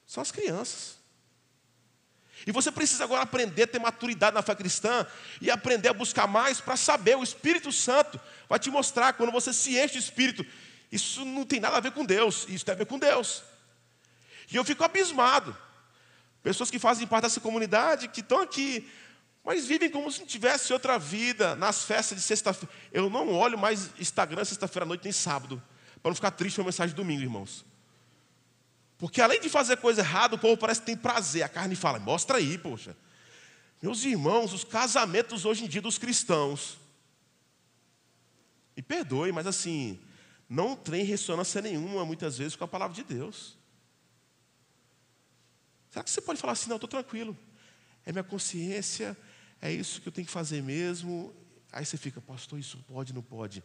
[0.08, 0.96] São as crianças.
[2.46, 5.06] E você precisa agora aprender a ter maturidade na fé cristã
[5.38, 7.16] e aprender a buscar mais para saber.
[7.16, 8.18] O Espírito Santo
[8.48, 10.46] vai te mostrar quando você se enche de Espírito.
[10.90, 13.42] Isso não tem nada a ver com Deus, isso tem a ver com Deus.
[14.50, 15.54] E eu fico abismado.
[16.42, 18.90] Pessoas que fazem parte dessa comunidade, que estão aqui,
[19.44, 22.74] mas vivem como se não tivesse outra vida nas festas de sexta-feira.
[22.90, 25.62] Eu não olho mais Instagram sexta-feira à noite nem sábado,
[26.02, 27.67] para não ficar triste com a mensagem de domingo, irmãos.
[28.98, 31.44] Porque além de fazer coisa errada, o povo parece que tem prazer.
[31.44, 32.96] A carne fala, mostra aí, poxa.
[33.80, 36.76] Meus irmãos, os casamentos hoje em dia dos cristãos,
[38.76, 40.00] me perdoe, mas assim,
[40.48, 43.56] não tem ressonância nenhuma, muitas vezes, com a palavra de Deus.
[45.90, 47.38] Será que você pode falar assim, não, estou tranquilo,
[48.04, 49.16] é minha consciência,
[49.62, 51.34] é isso que eu tenho que fazer mesmo.
[51.72, 53.62] Aí você fica, pastor, isso pode, não pode.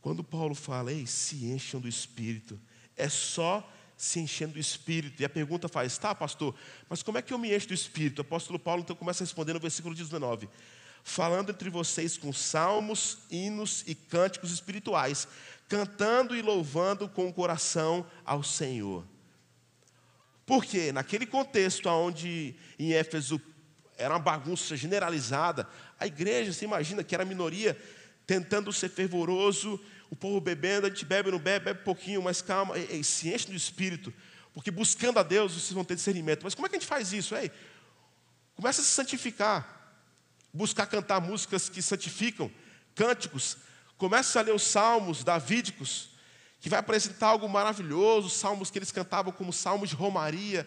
[0.00, 2.60] Quando Paulo fala, ei, se encham do Espírito,
[2.96, 3.66] é só
[4.00, 5.20] se enchendo do Espírito.
[5.20, 6.54] E a pergunta faz, tá, pastor,
[6.88, 8.20] mas como é que eu me encho do Espírito?
[8.20, 10.48] O apóstolo Paulo então começa a responder no versículo 19:
[11.04, 15.28] falando entre vocês com salmos, hinos e cânticos espirituais,
[15.68, 19.04] cantando e louvando com o coração ao Senhor.
[20.46, 23.38] Porque naquele contexto onde em Éfeso
[23.98, 27.78] era uma bagunça generalizada, a igreja, você imagina que era a minoria
[28.26, 29.78] tentando ser fervoroso,
[30.10, 33.32] o povo bebendo, a gente bebe, não bebe, bebe pouquinho, mas calma, e, e, se
[33.32, 34.12] enche do espírito,
[34.52, 36.42] porque buscando a Deus vocês vão ter discernimento.
[36.42, 37.34] Mas como é que a gente faz isso?
[37.36, 37.50] Ei,
[38.56, 39.94] começa a se santificar,
[40.52, 42.50] buscar cantar músicas que santificam,
[42.96, 43.56] cânticos,
[43.96, 46.10] começa a ler os salmos davídicos,
[46.58, 50.66] que vai apresentar algo maravilhoso, salmos que eles cantavam como salmos de romaria,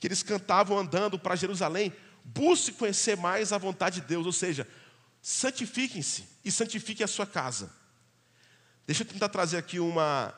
[0.00, 1.92] que eles cantavam andando para Jerusalém.
[2.24, 4.66] Busque conhecer mais a vontade de Deus, ou seja,
[5.20, 7.77] santifiquem-se e santifiquem a sua casa.
[8.88, 10.32] Deixa eu tentar trazer aqui uma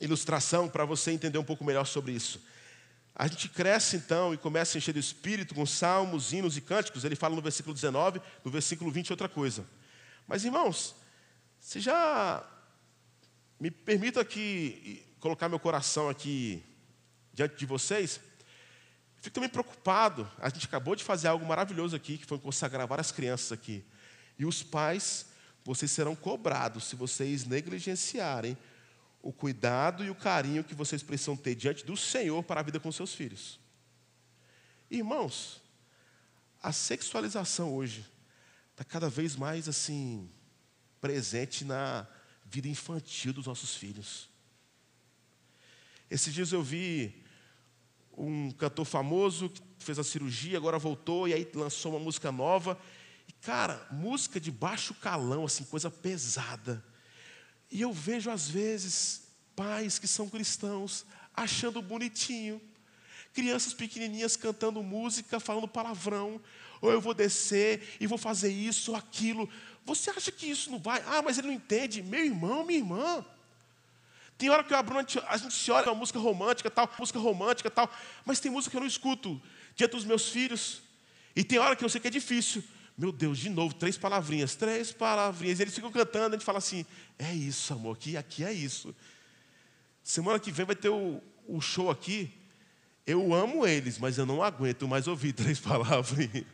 [0.00, 2.40] ilustração para você entender um pouco melhor sobre isso.
[3.14, 7.04] A gente cresce então e começa a encher do espírito com salmos, hinos e cânticos.
[7.04, 9.66] Ele fala no versículo 19, no versículo 20 outra coisa.
[10.26, 10.94] Mas irmãos,
[11.60, 12.42] você já
[13.60, 16.64] me permita aqui colocar meu coração aqui
[17.34, 18.22] diante de vocês.
[19.18, 20.26] Fico também preocupado.
[20.38, 23.84] A gente acabou de fazer algo maravilhoso aqui, que foi consagrar várias crianças aqui.
[24.38, 25.26] E os pais,
[25.70, 28.58] vocês serão cobrados se vocês negligenciarem
[29.22, 32.80] o cuidado e o carinho que vocês precisam ter diante do Senhor para a vida
[32.80, 33.60] com seus filhos.
[34.90, 35.62] Irmãos,
[36.60, 38.04] a sexualização hoje
[38.72, 40.28] está cada vez mais assim
[41.00, 42.04] presente na
[42.44, 44.28] vida infantil dos nossos filhos.
[46.10, 47.22] Esses dias eu vi
[48.18, 52.76] um cantor famoso que fez a cirurgia, agora voltou e aí lançou uma música nova.
[53.30, 56.84] E, cara, música de baixo calão, assim, coisa pesada.
[57.70, 59.22] E eu vejo, às vezes,
[59.54, 62.60] pais que são cristãos achando bonitinho.
[63.32, 66.40] Crianças pequenininhas cantando música, falando palavrão.
[66.80, 69.48] Ou eu vou descer e vou fazer isso ou aquilo.
[69.84, 71.00] Você acha que isso não vai?
[71.06, 72.02] Ah, mas ele não entende.
[72.02, 73.24] Meu irmão, minha irmã.
[74.36, 77.70] Tem hora que eu abro, a gente se olha uma música romântica, tal, música romântica,
[77.70, 77.88] tal,
[78.24, 79.40] mas tem música que eu não escuto
[79.76, 80.82] diante dos meus filhos.
[81.36, 82.64] E tem hora que eu sei que é difícil.
[83.00, 85.58] Meu Deus, de novo, três palavrinhas, três palavrinhas.
[85.58, 86.84] Eles ficam cantando, a gente fala assim:
[87.18, 88.94] é isso, amor, aqui, aqui é isso.
[90.02, 92.30] Semana que vem vai ter o, o show aqui.
[93.06, 96.44] Eu amo eles, mas eu não aguento mais ouvir três palavrinhas.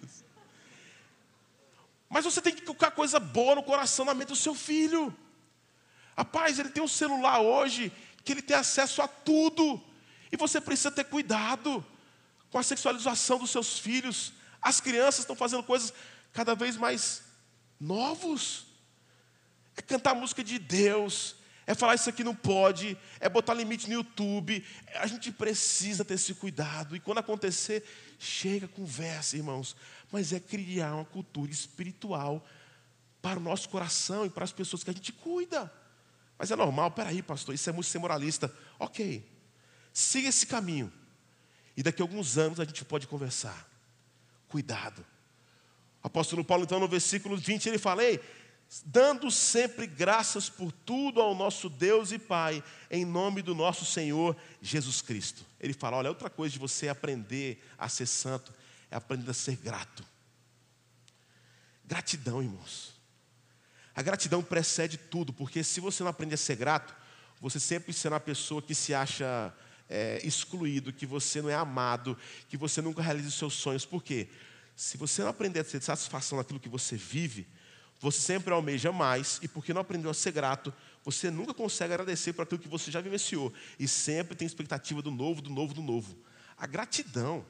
[2.09, 5.13] Mas você tem que colocar coisa boa no coração, na mente do seu filho.
[6.17, 7.91] Rapaz, ele tem um celular hoje
[8.23, 9.83] que ele tem acesso a tudo.
[10.31, 11.85] E você precisa ter cuidado
[12.51, 14.33] com a sexualização dos seus filhos.
[14.63, 15.93] As crianças estão fazendo coisas
[16.37, 17.23] cada vez mais
[17.81, 18.67] novos.
[19.75, 21.35] É cantar música de Deus,
[21.67, 24.63] é falar isso aqui não pode, é botar limite no YouTube.
[24.95, 26.95] A gente precisa ter esse cuidado.
[26.95, 27.83] E quando acontecer,
[28.19, 29.75] chega, conversa, irmãos.
[30.13, 32.47] Mas é criar uma cultura espiritual
[33.23, 35.73] para o nosso coração e para as pessoas que a gente cuida.
[36.39, 38.55] Mas é normal, peraí, pastor, isso é muito ser moralista.
[38.79, 39.27] Ok,
[39.91, 40.93] siga esse caminho.
[41.75, 43.67] E daqui a alguns anos a gente pode conversar.
[44.49, 45.05] Cuidado.
[46.07, 48.21] Apóstolo Paulo, então, no versículo 20, ele fala: Ei,
[48.85, 54.37] dando sempre graças por tudo ao nosso Deus e Pai, em nome do nosso Senhor
[54.63, 55.45] Jesus Cristo.
[55.61, 58.53] Ele fala: olha, outra coisa de você aprender a ser santo
[58.91, 60.05] é aprender a ser grato.
[61.85, 62.95] Gratidão, irmãos.
[63.95, 66.95] A gratidão precede tudo, porque se você não aprende a ser grato,
[67.41, 69.53] você sempre será uma pessoa que se acha
[69.89, 72.17] é, excluído, que você não é amado,
[72.49, 73.85] que você nunca realiza os seus sonhos.
[73.85, 74.29] Por quê?
[74.77, 77.49] Se você não aprender a ter satisfação naquilo que você vive,
[77.99, 82.35] você sempre almeja mais, e porque não aprendeu a ser grato, você nunca consegue agradecer
[82.35, 85.83] por aquilo que você já vivenciou, e sempre tem expectativa do novo, do novo, do
[85.83, 86.17] novo.
[86.57, 87.45] A gratidão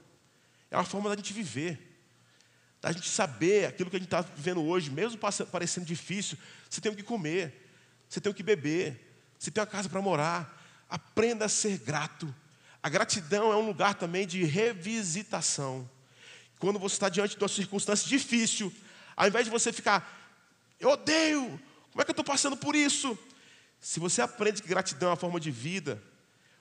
[0.70, 1.96] é uma forma da gente viver
[2.86, 5.18] da gente saber aquilo que a gente está vivendo hoje, mesmo
[5.50, 6.38] parecendo difícil,
[6.70, 7.68] você tem o que comer,
[8.08, 10.62] você tem o que beber, você tem uma casa para morar.
[10.88, 12.32] Aprenda a ser grato.
[12.80, 15.90] A gratidão é um lugar também de revisitação.
[16.58, 18.72] Quando você está diante de uma circunstância difícil,
[19.16, 20.34] ao invés de você ficar,
[20.80, 23.18] eu odeio, como é que eu estou passando por isso?
[23.80, 26.02] Se você aprende que gratidão é uma forma de vida,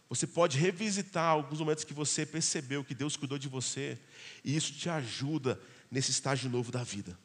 [0.08, 3.98] você pode revisitar alguns momentos que você percebeu que Deus cuidou de você,
[4.44, 7.18] e isso te ajuda nesse estágio novo da vida,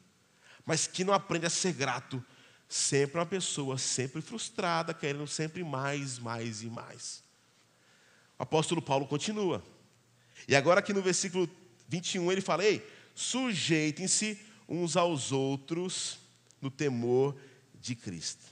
[0.65, 2.23] mas que não aprende a ser grato,
[2.67, 7.23] sempre uma pessoa sempre frustrada, querendo sempre mais, mais e mais.
[8.39, 9.63] O apóstolo Paulo continua.
[10.47, 11.47] E agora aqui no versículo
[11.91, 16.19] 21 ele fala: Ei, sujeitem-se uns aos outros
[16.61, 17.35] no temor
[17.75, 18.45] de Cristo.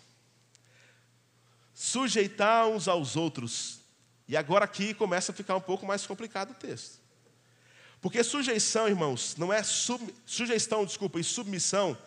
[1.73, 3.79] Sujeitar uns aos outros.
[4.27, 6.99] E agora aqui começa a ficar um pouco mais complicado o texto.
[8.01, 11.97] Porque sujeição, irmãos, não é sub, sujeição, desculpa, e submissão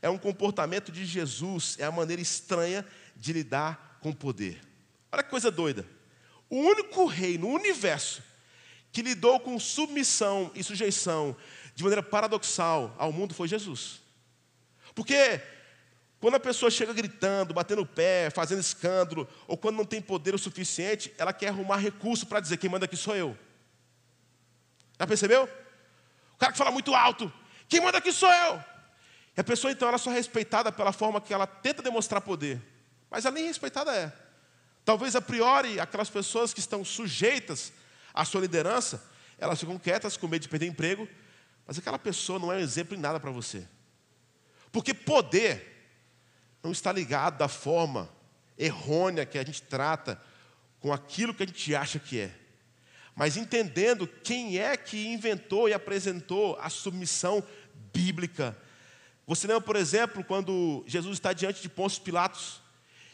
[0.00, 4.60] é um comportamento de Jesus, é a maneira estranha de lidar com o poder.
[5.12, 5.86] Olha que coisa doida.
[6.48, 8.22] O único rei no universo
[8.92, 11.36] que lidou com submissão e sujeição
[11.74, 14.00] de maneira paradoxal ao mundo foi Jesus.
[14.94, 15.40] Porque
[16.20, 20.34] quando a pessoa chega gritando, batendo o pé, fazendo escândalo, ou quando não tem poder
[20.34, 23.38] o suficiente, ela quer arrumar recurso para dizer: quem manda aqui sou eu.
[24.98, 25.48] Já percebeu?
[26.34, 27.32] O cara que fala muito alto,
[27.68, 28.64] quem manda aqui sou eu.
[29.36, 32.60] E a pessoa então ela só é respeitada pela forma que ela tenta demonstrar poder,
[33.08, 34.12] mas ela nem respeitada é.
[34.84, 37.72] Talvez a priori aquelas pessoas que estão sujeitas
[38.18, 39.02] à sua liderança,
[39.38, 41.08] elas ficam quietas com medo de perder emprego,
[41.66, 43.66] mas aquela pessoa não é um exemplo em nada para você.
[44.72, 45.92] Porque poder
[46.62, 48.08] não está ligado da forma
[48.56, 50.20] errônea que a gente trata
[50.80, 52.34] com aquilo que a gente acha que é
[53.18, 57.42] mas entendendo quem é que inventou e apresentou a submissão
[57.92, 58.56] bíblica.
[59.26, 62.62] Você lembra, por exemplo, quando Jesus está diante de Pôncio Pilatos,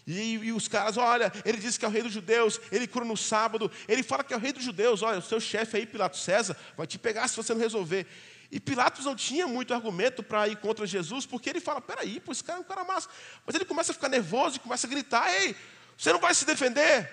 [0.07, 3.07] e, e, os caras, olha, ele disse que é o rei dos judeus, ele cura
[3.07, 5.87] no sábado, ele fala que é o rei dos judeus, olha, o seu chefe aí,
[5.87, 8.07] Pilatos César, vai te pegar se você não resolver.
[8.51, 12.33] E Pilatos não tinha muito argumento para ir contra Jesus, porque ele fala, peraí, pô,
[12.33, 13.09] esse cara é um cara massa.
[13.47, 15.57] Mas ele começa a ficar nervoso e começa a gritar, ei,
[15.97, 17.11] você não vai se defender?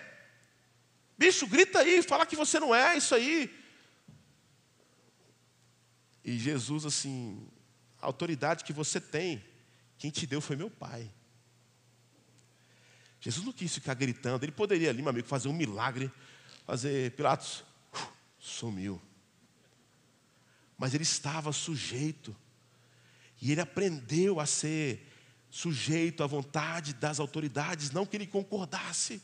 [1.17, 3.49] Bicho, grita aí, fala que você não é isso aí.
[6.25, 7.47] E Jesus, assim,
[8.01, 9.43] a autoridade que você tem,
[9.97, 11.09] quem te deu foi meu Pai.
[13.21, 16.11] Jesus não quis ficar gritando, ele poderia ali, meu amigo, fazer um milagre,
[16.65, 18.07] fazer Pilatos, uh,
[18.39, 18.99] sumiu.
[20.75, 22.35] Mas ele estava sujeito,
[23.39, 25.07] e ele aprendeu a ser
[25.51, 29.21] sujeito à vontade das autoridades, não que ele concordasse.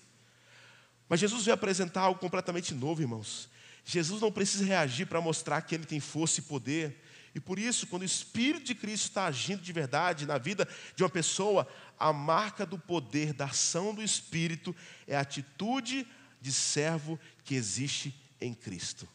[1.10, 3.50] Mas Jesus veio apresentar algo completamente novo, irmãos.
[3.84, 7.02] Jesus não precisa reagir para mostrar que ele tem força e poder.
[7.34, 11.04] E por isso, quando o Espírito de Cristo está agindo de verdade na vida de
[11.04, 11.68] uma pessoa,
[12.00, 14.76] a marca do poder da ação do Espírito
[15.08, 16.08] é a atitude
[16.40, 19.08] de servo que existe em Cristo.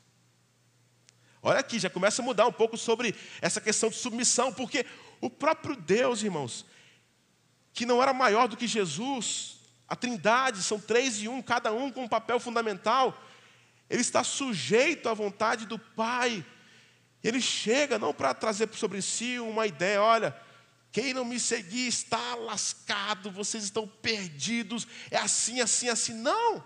[1.43, 4.87] Olha aqui, já começa a mudar um pouco sobre essa questão de submissão, porque
[5.21, 6.65] o próprio Deus, irmãos,
[7.73, 9.57] que não era maior do que Jesus,
[9.89, 13.21] a trindade, são três e um, cada um com um papel fundamental.
[13.91, 16.45] Ele está sujeito à vontade do Pai.
[17.23, 20.37] Ele chega não para trazer sobre si uma ideia, olha,
[20.93, 26.13] quem não me seguir está lascado, vocês estão perdidos, é assim, assim, assim.
[26.13, 26.63] Não!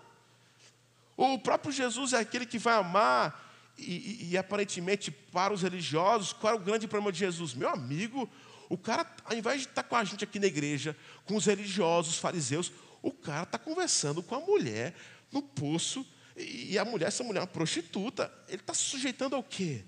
[1.16, 3.44] O próprio Jesus é aquele que vai amar,
[3.78, 7.54] e, e, e, aparentemente para os religiosos, qual é o grande problema de Jesus?
[7.54, 8.28] Meu amigo,
[8.68, 12.14] o cara, ao invés de estar com a gente aqui na igreja, com os religiosos,
[12.14, 14.94] os fariseus, o cara está conversando com a mulher
[15.30, 18.32] no poço, e a mulher, essa mulher é uma prostituta.
[18.48, 19.84] Ele está sujeitando ao quê?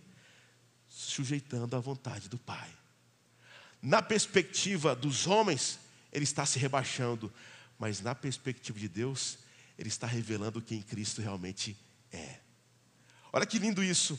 [0.88, 2.78] Sujeitando à vontade do Pai.
[3.81, 5.79] Na perspectiva dos homens,
[6.12, 7.33] ele está se rebaixando,
[7.79, 9.38] mas na perspectiva de Deus,
[9.79, 11.77] ele está revelando quem Cristo realmente
[12.12, 12.37] é.
[13.33, 14.19] Olha que lindo isso.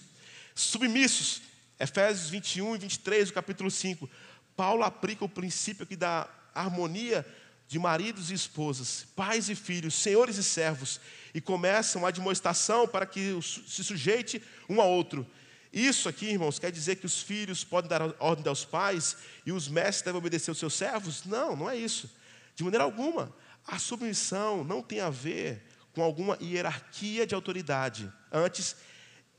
[0.56, 1.42] Submissos,
[1.80, 4.10] Efésios 21 e 23, do capítulo 5.
[4.56, 7.26] Paulo aplica o princípio aqui da harmonia
[7.68, 11.00] de maridos e esposas, pais e filhos, senhores e servos,
[11.34, 15.26] e começam a demonstração para que se sujeite um ao outro.
[15.72, 19.68] Isso aqui, irmãos, quer dizer que os filhos podem dar ordem aos pais e os
[19.68, 21.26] mestres devem obedecer aos seus servos?
[21.26, 22.10] Não, não é isso.
[22.56, 23.34] De maneira alguma.
[23.66, 28.12] A submissão não tem a ver com alguma hierarquia de autoridade.
[28.32, 28.76] Antes,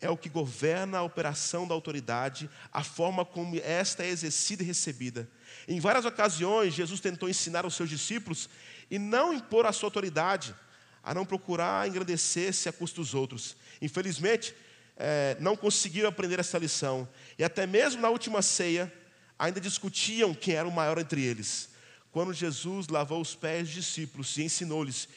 [0.01, 4.67] é o que governa a operação da autoridade, a forma como esta é exercida e
[4.67, 5.29] recebida.
[5.69, 8.49] Em várias ocasiões, Jesus tentou ensinar aos seus discípulos
[8.91, 10.55] e não impor a sua autoridade,
[11.03, 13.57] a não procurar engrandecer-se a custo dos outros.
[13.81, 14.55] Infelizmente,
[15.01, 17.09] é, não conseguiram aprender essa lição.
[17.39, 18.93] E até mesmo na última ceia,
[19.39, 21.71] ainda discutiam quem era o maior entre eles.
[22.13, 25.09] Quando Jesus lavou os pés dos discípulos e ensinou-lhes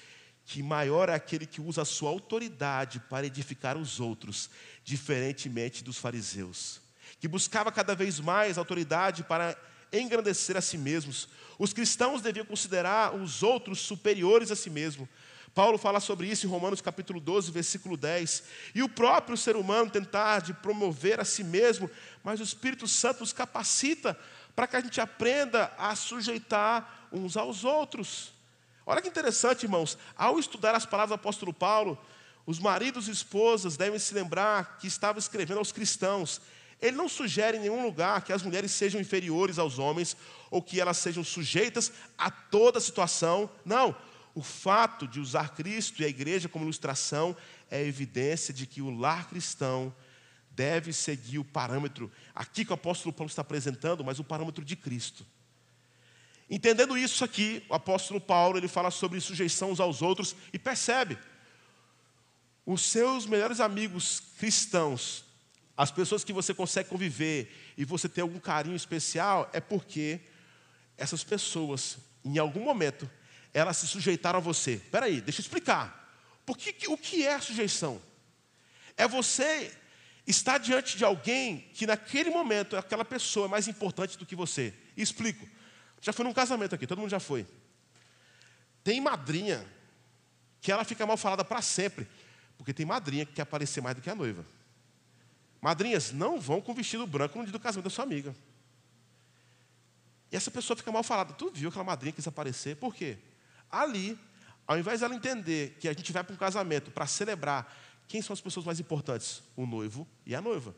[0.45, 4.49] que maior é aquele que usa a sua autoridade para edificar os outros,
[4.83, 6.81] diferentemente dos fariseus,
[7.19, 9.57] que buscava cada vez mais autoridade para
[9.91, 11.27] engrandecer a si mesmos.
[11.59, 15.07] Os cristãos deviam considerar os outros superiores a si mesmo,
[15.53, 18.43] Paulo fala sobre isso em Romanos capítulo 12, versículo 10.
[18.73, 21.89] E o próprio ser humano tentar de promover a si mesmo,
[22.23, 24.17] mas o Espírito Santo nos capacita
[24.55, 28.33] para que a gente aprenda a sujeitar uns aos outros.
[28.85, 29.97] Olha que interessante, irmãos.
[30.17, 31.97] Ao estudar as palavras do apóstolo Paulo,
[32.45, 36.41] os maridos e esposas devem se lembrar que estava escrevendo aos cristãos.
[36.81, 40.17] Ele não sugere em nenhum lugar que as mulheres sejam inferiores aos homens
[40.51, 43.49] ou que elas sejam sujeitas a toda situação.
[43.63, 43.95] Não.
[44.33, 47.35] O fato de usar Cristo e a igreja como ilustração
[47.69, 49.93] é evidência de que o lar cristão
[50.51, 54.75] deve seguir o parâmetro, aqui que o apóstolo Paulo está apresentando, mas o parâmetro de
[54.75, 55.25] Cristo.
[56.49, 61.17] Entendendo isso aqui, o apóstolo Paulo ele fala sobre sujeição uns aos outros e percebe
[62.65, 65.25] os seus melhores amigos cristãos,
[65.75, 70.21] as pessoas que você consegue conviver e você ter algum carinho especial, é porque
[70.95, 73.09] essas pessoas, em algum momento,
[73.53, 74.73] elas se sujeitaram a você.
[74.73, 76.03] Espera aí, deixa eu explicar.
[76.45, 78.01] Porque, o que é sujeição?
[78.97, 79.71] É você
[80.25, 84.73] estar diante de alguém que naquele momento aquela pessoa é mais importante do que você.
[84.97, 85.47] E explico.
[86.01, 87.45] Já foi num casamento aqui, todo mundo já foi.
[88.83, 89.65] Tem madrinha
[90.59, 92.07] que ela fica mal falada para sempre.
[92.57, 94.45] Porque tem madrinha que quer aparecer mais do que a noiva.
[95.61, 98.35] Madrinhas não vão com vestido branco no dia do casamento da sua amiga.
[100.31, 101.33] E essa pessoa fica mal falada.
[101.33, 102.75] Tu viu aquela madrinha que quis aparecer?
[102.75, 103.17] Por quê?
[103.73, 104.19] Ali,
[104.67, 107.75] ao invés dela entender que a gente vai para um casamento para celebrar
[108.07, 109.41] quem são as pessoas mais importantes?
[109.55, 110.75] O noivo e a noiva.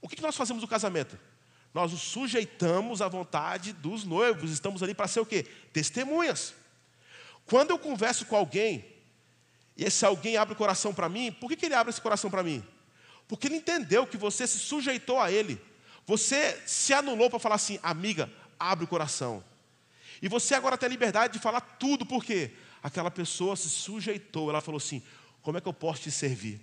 [0.00, 1.18] O que nós fazemos no casamento?
[1.74, 4.50] Nós nos sujeitamos à vontade dos noivos.
[4.50, 5.44] Estamos ali para ser o quê?
[5.74, 6.54] Testemunhas.
[7.44, 8.82] Quando eu converso com alguém
[9.76, 12.30] e esse alguém abre o coração para mim, por que, que ele abre esse coração
[12.30, 12.64] para mim?
[13.28, 15.60] Porque ele entendeu que você se sujeitou a ele.
[16.06, 19.44] Você se anulou para falar assim, amiga, abre o coração.
[20.22, 22.52] E você agora tem a liberdade de falar tudo, por quê?
[22.80, 25.02] Aquela pessoa se sujeitou, ela falou assim:
[25.42, 26.60] como é que eu posso te servir?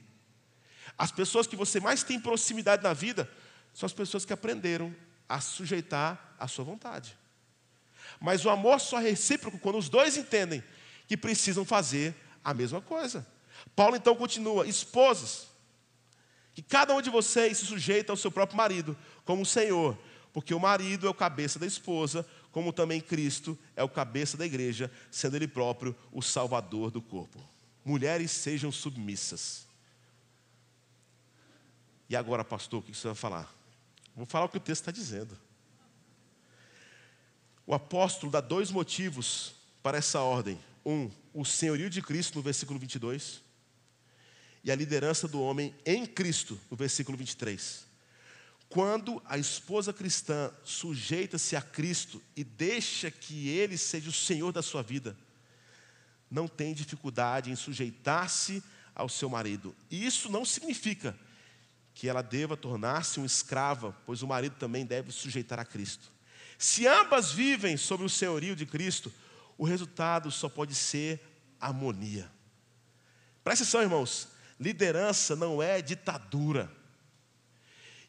[0.97, 3.29] As pessoas que você mais tem proximidade na vida
[3.73, 4.95] são as pessoas que aprenderam
[5.27, 7.17] a sujeitar à sua vontade.
[8.19, 10.63] Mas o amor só é recíproco quando os dois entendem
[11.07, 13.27] que precisam fazer a mesma coisa.
[13.75, 15.47] Paulo então continua: esposas,
[16.53, 19.97] que cada um de vocês se sujeita ao seu próprio marido, como o Senhor,
[20.33, 24.45] porque o marido é o cabeça da esposa, como também Cristo é o cabeça da
[24.45, 27.39] igreja, sendo ele próprio o salvador do corpo.
[27.85, 29.67] Mulheres sejam submissas.
[32.09, 33.53] E agora, pastor, o que você vai falar?
[34.15, 35.37] Vou falar o que o texto está dizendo.
[37.65, 40.59] O apóstolo dá dois motivos para essa ordem.
[40.83, 43.41] Um, o senhorio de Cristo, no versículo 22,
[44.63, 47.88] e a liderança do homem em Cristo, no versículo 23.
[48.69, 54.61] Quando a esposa cristã sujeita-se a Cristo e deixa que Ele seja o Senhor da
[54.61, 55.17] sua vida,
[56.29, 58.63] não tem dificuldade em sujeitar-se
[58.93, 59.75] ao seu marido.
[59.89, 61.17] E isso não significa
[61.95, 66.11] que ela deva tornar-se uma escrava, pois o marido também deve sujeitar a Cristo.
[66.57, 69.11] Se ambas vivem sob o senhorio de Cristo,
[69.57, 71.19] o resultado só pode ser
[71.59, 72.29] harmonia.
[73.43, 74.27] Presta atenção, irmãos.
[74.59, 76.71] Liderança não é ditadura.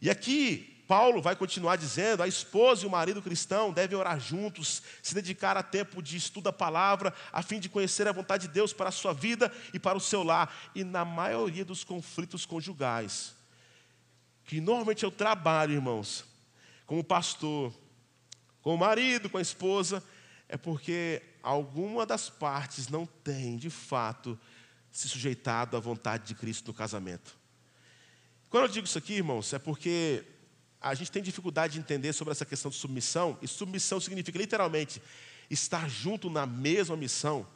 [0.01, 4.83] E aqui Paulo vai continuar dizendo: a esposa e o marido cristão devem orar juntos,
[5.01, 8.53] se dedicar a tempo de estudo da palavra, a fim de conhecer a vontade de
[8.53, 10.53] Deus para a sua vida e para o seu lar.
[10.75, 13.37] E na maioria dos conflitos conjugais,
[14.45, 16.25] que normalmente eu trabalho, irmãos,
[16.87, 17.73] como pastor,
[18.61, 20.03] com o marido, com a esposa,
[20.49, 24.37] é porque alguma das partes não tem, de fato,
[24.91, 27.40] se sujeitado à vontade de Cristo no casamento.
[28.51, 30.25] Quando eu digo isso aqui, irmãos, é porque
[30.81, 35.01] a gente tem dificuldade de entender sobre essa questão de submissão, e submissão significa literalmente
[35.49, 37.47] estar junto na mesma missão.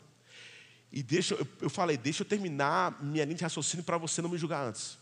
[0.93, 4.29] E deixa, eu, eu falei, deixa eu terminar minha linha de raciocínio para você não
[4.29, 4.97] me julgar antes.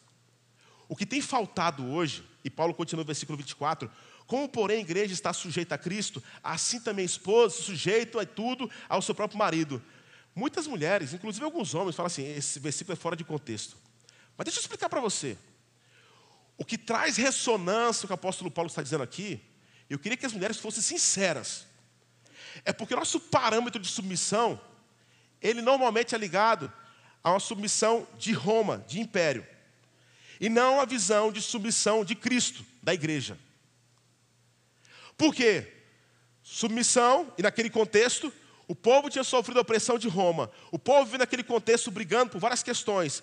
[0.89, 3.91] O que tem faltado hoje, e Paulo continua no versículo 24,
[4.27, 7.21] como, porém, a igreja está sujeita a Cristo, assim também se
[7.51, 9.83] sujeita a tudo ao seu próprio marido.
[10.35, 13.77] Muitas mulheres, inclusive alguns homens, falam assim: esse versículo é fora de contexto.
[14.39, 15.37] Mas deixa eu explicar para você.
[16.57, 19.41] O que traz ressonância o que o apóstolo Paulo está dizendo aqui,
[19.89, 21.67] eu queria que as mulheres fossem sinceras.
[22.65, 24.61] É porque o nosso parâmetro de submissão,
[25.41, 26.73] ele normalmente é ligado
[27.23, 29.47] a uma submissão de Roma, de império,
[30.41, 33.39] e não a visão de submissão de Cristo, da igreja.
[35.17, 35.73] Por quê?
[36.43, 38.33] Submissão, e naquele contexto,
[38.67, 40.51] o povo tinha sofrido a opressão de Roma.
[40.71, 43.23] O povo vivia naquele contexto brigando por várias questões.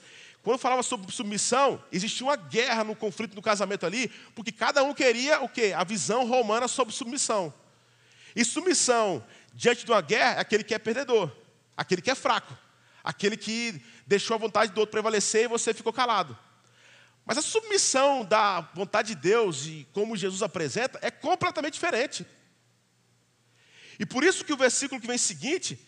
[0.49, 4.95] Quando falava sobre submissão, existia uma guerra no conflito do casamento ali, porque cada um
[4.95, 5.75] queria o quê?
[5.77, 7.53] A visão romana sobre submissão.
[8.35, 9.23] E submissão
[9.53, 11.31] diante de uma guerra é aquele que é perdedor,
[11.77, 12.57] aquele que é fraco,
[13.03, 16.35] aquele que deixou a vontade do outro prevalecer e você ficou calado.
[17.27, 22.25] Mas a submissão da vontade de Deus e como Jesus apresenta é completamente diferente.
[23.99, 25.79] E por isso que o versículo que vem seguinte,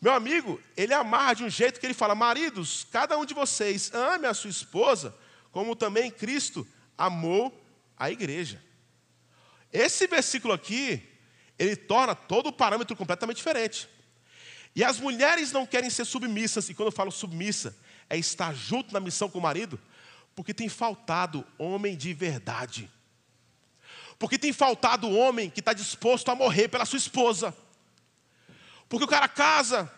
[0.00, 3.92] meu amigo, ele amarra de um jeito que ele fala: Maridos, cada um de vocês
[3.94, 5.14] ame a sua esposa,
[5.50, 6.66] como também Cristo
[6.96, 7.64] amou
[7.96, 8.62] a igreja.
[9.72, 11.02] Esse versículo aqui,
[11.58, 13.88] ele torna todo o parâmetro completamente diferente.
[14.74, 17.74] E as mulheres não querem ser submissas, e quando eu falo submissa,
[18.08, 19.80] é estar junto na missão com o marido,
[20.34, 22.90] porque tem faltado homem de verdade.
[24.18, 27.56] Porque tem faltado homem que está disposto a morrer pela sua esposa.
[28.88, 29.90] Porque o cara casa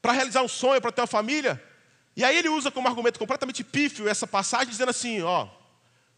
[0.00, 1.62] para realizar um sonho, para ter uma família,
[2.16, 5.48] e aí ele usa como argumento completamente pífio essa passagem, dizendo assim: ó,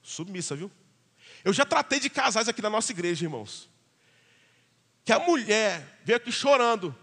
[0.02, 0.70] submissa, viu?
[1.44, 3.68] Eu já tratei de casais aqui na nossa igreja, irmãos.
[5.04, 6.94] Que a mulher veio aqui chorando,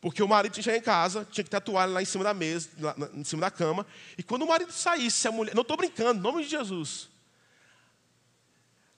[0.00, 2.34] porque o marido tinha em casa, tinha que ter a toalha lá em cima da
[2.34, 3.86] mesa, lá, em cima da cama.
[4.18, 5.54] E quando o marido saísse, a mulher.
[5.54, 7.08] Não estou brincando, em nome de Jesus.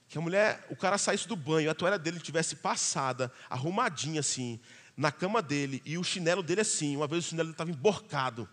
[0.07, 4.59] Que a mulher, o cara saísse do banho, a toalha dele tivesse passada, arrumadinha assim,
[4.95, 6.95] na cama dele, e o chinelo dele assim.
[6.95, 8.49] Uma vez o chinelo estava emborcado.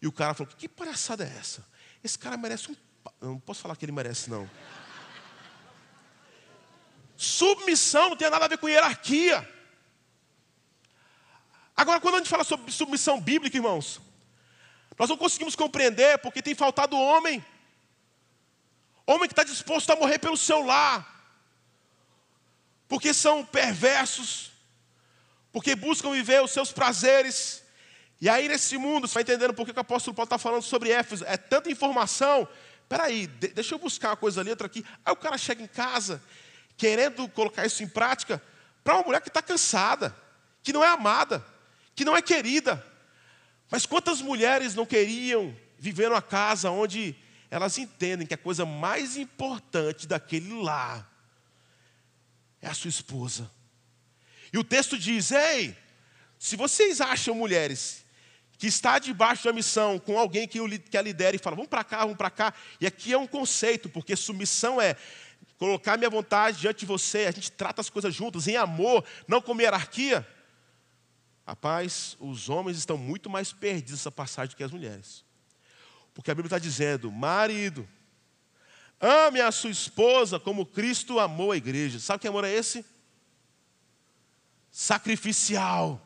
[0.00, 1.66] E o cara falou: Que palhaçada é essa?
[2.02, 2.76] Esse cara merece um.
[3.20, 4.48] Não posso falar que ele merece, não.
[7.16, 9.48] Submissão não tem nada a ver com hierarquia.
[11.76, 14.00] Agora, quando a gente fala sobre submissão bíblica, irmãos,
[14.98, 17.44] nós não conseguimos compreender porque tem faltado homem.
[19.06, 21.14] Homem que está disposto a morrer pelo seu lar.
[22.88, 24.52] Porque são perversos.
[25.56, 27.64] Porque buscam viver os seus prazeres.
[28.20, 30.90] E aí, nesse mundo, você vai entendendo por que o apóstolo Paulo está falando sobre
[30.90, 31.24] Éfeso.
[31.24, 32.46] É tanta informação.
[32.86, 34.84] Peraí, deixa eu buscar uma coisa ali, outra aqui.
[35.02, 36.22] Aí o cara chega em casa
[36.76, 38.42] querendo colocar isso em prática
[38.84, 40.14] para uma mulher que está cansada,
[40.62, 41.42] que não é amada,
[41.94, 42.84] que não é querida.
[43.70, 47.16] Mas quantas mulheres não queriam viver numa casa onde
[47.50, 51.10] elas entendem que a coisa mais importante daquele lar
[52.60, 53.55] é a sua esposa.
[54.52, 55.76] E o texto diz: Ei,
[56.38, 58.04] se vocês acham mulheres
[58.58, 61.84] que está debaixo da missão com alguém que, que a lidera e fala, vamos para
[61.84, 64.96] cá, vamos para cá, e aqui é um conceito, porque submissão é
[65.58, 69.40] colocar minha vontade diante de você, a gente trata as coisas juntas, em amor, não
[69.40, 70.26] como hierarquia.
[71.46, 75.24] Rapaz, os homens estão muito mais perdidos nessa passagem do que as mulheres.
[76.12, 77.88] Porque a Bíblia está dizendo, marido,
[79.00, 82.00] ame a sua esposa como Cristo amou a igreja.
[82.00, 82.84] Sabe que amor é esse?
[84.78, 85.98] Sacrificial.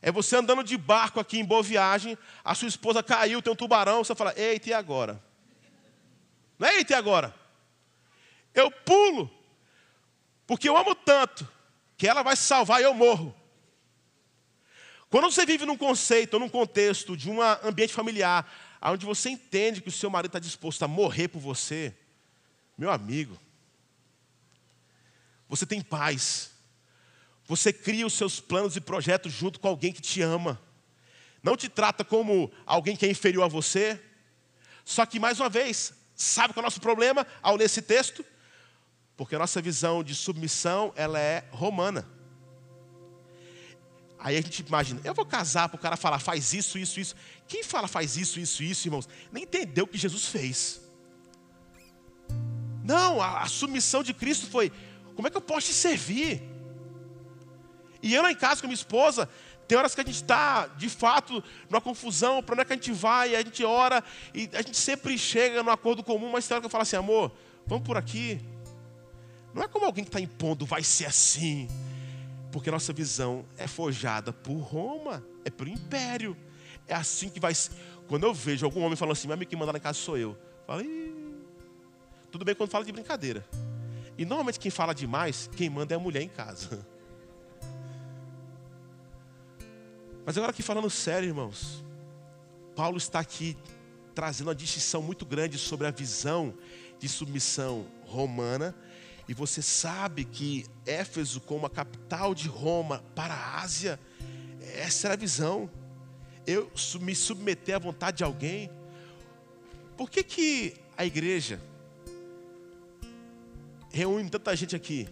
[0.00, 3.56] É você andando de barco aqui em boa viagem, a sua esposa caiu, tem um
[3.56, 5.22] tubarão, você fala, eita, e agora?
[6.58, 7.34] Não é eita, e agora?
[8.54, 9.30] eu pulo,
[10.46, 11.46] porque eu amo tanto
[11.98, 13.36] que ela vai salvar e eu morro.
[15.10, 18.50] Quando você vive num conceito num contexto de um ambiente familiar,
[18.80, 21.94] onde você entende que o seu marido está disposto a morrer por você,
[22.78, 23.38] meu amigo,
[25.46, 26.52] você tem paz.
[27.50, 30.62] Você cria os seus planos e projetos junto com alguém que te ama.
[31.42, 34.00] Não te trata como alguém que é inferior a você.
[34.84, 38.24] Só que, mais uma vez, sabe qual é o nosso problema ao ler esse texto?
[39.16, 42.08] Porque a nossa visão de submissão, ela é romana.
[44.16, 47.16] Aí a gente imagina, eu vou casar para o cara falar, faz isso, isso, isso.
[47.48, 50.80] Quem fala faz isso, isso, isso, irmãos, nem entendeu o que Jesus fez.
[52.84, 54.70] Não, a, a submissão de Cristo foi,
[55.16, 56.49] como é que eu posso te servir?
[58.02, 59.28] E eu lá em casa com minha esposa,
[59.68, 62.76] tem horas que a gente está, de fato, numa confusão, para onde é que a
[62.76, 64.02] gente vai, a gente ora,
[64.34, 66.96] e a gente sempre chega num acordo comum, mas tem hora que eu falo assim,
[66.96, 67.30] amor,
[67.66, 68.40] vamos por aqui,
[69.52, 71.68] não é como alguém que está impondo, vai ser assim.
[72.52, 76.36] Porque nossa visão é forjada por Roma, é pelo império.
[76.86, 77.72] É assim que vai ser.
[78.08, 80.36] Quando eu vejo algum homem falando assim, meu amigo que manda na casa sou eu.
[80.66, 80.82] Fala,
[82.30, 83.46] tudo bem quando fala de brincadeira.
[84.18, 86.86] E normalmente quem fala demais, quem manda é a mulher em casa.
[90.24, 91.84] Mas agora aqui falando sério, irmãos.
[92.76, 93.56] Paulo está aqui
[94.14, 96.54] trazendo uma distinção muito grande sobre a visão
[96.98, 98.74] de submissão romana
[99.30, 103.96] e você sabe que Éfeso, como a capital de Roma para a Ásia,
[104.74, 105.70] essa era a visão.
[106.44, 106.68] Eu
[107.00, 108.68] me submeter à vontade de alguém.
[109.96, 111.60] Por que, que a igreja
[113.92, 115.08] reúne tanta gente aqui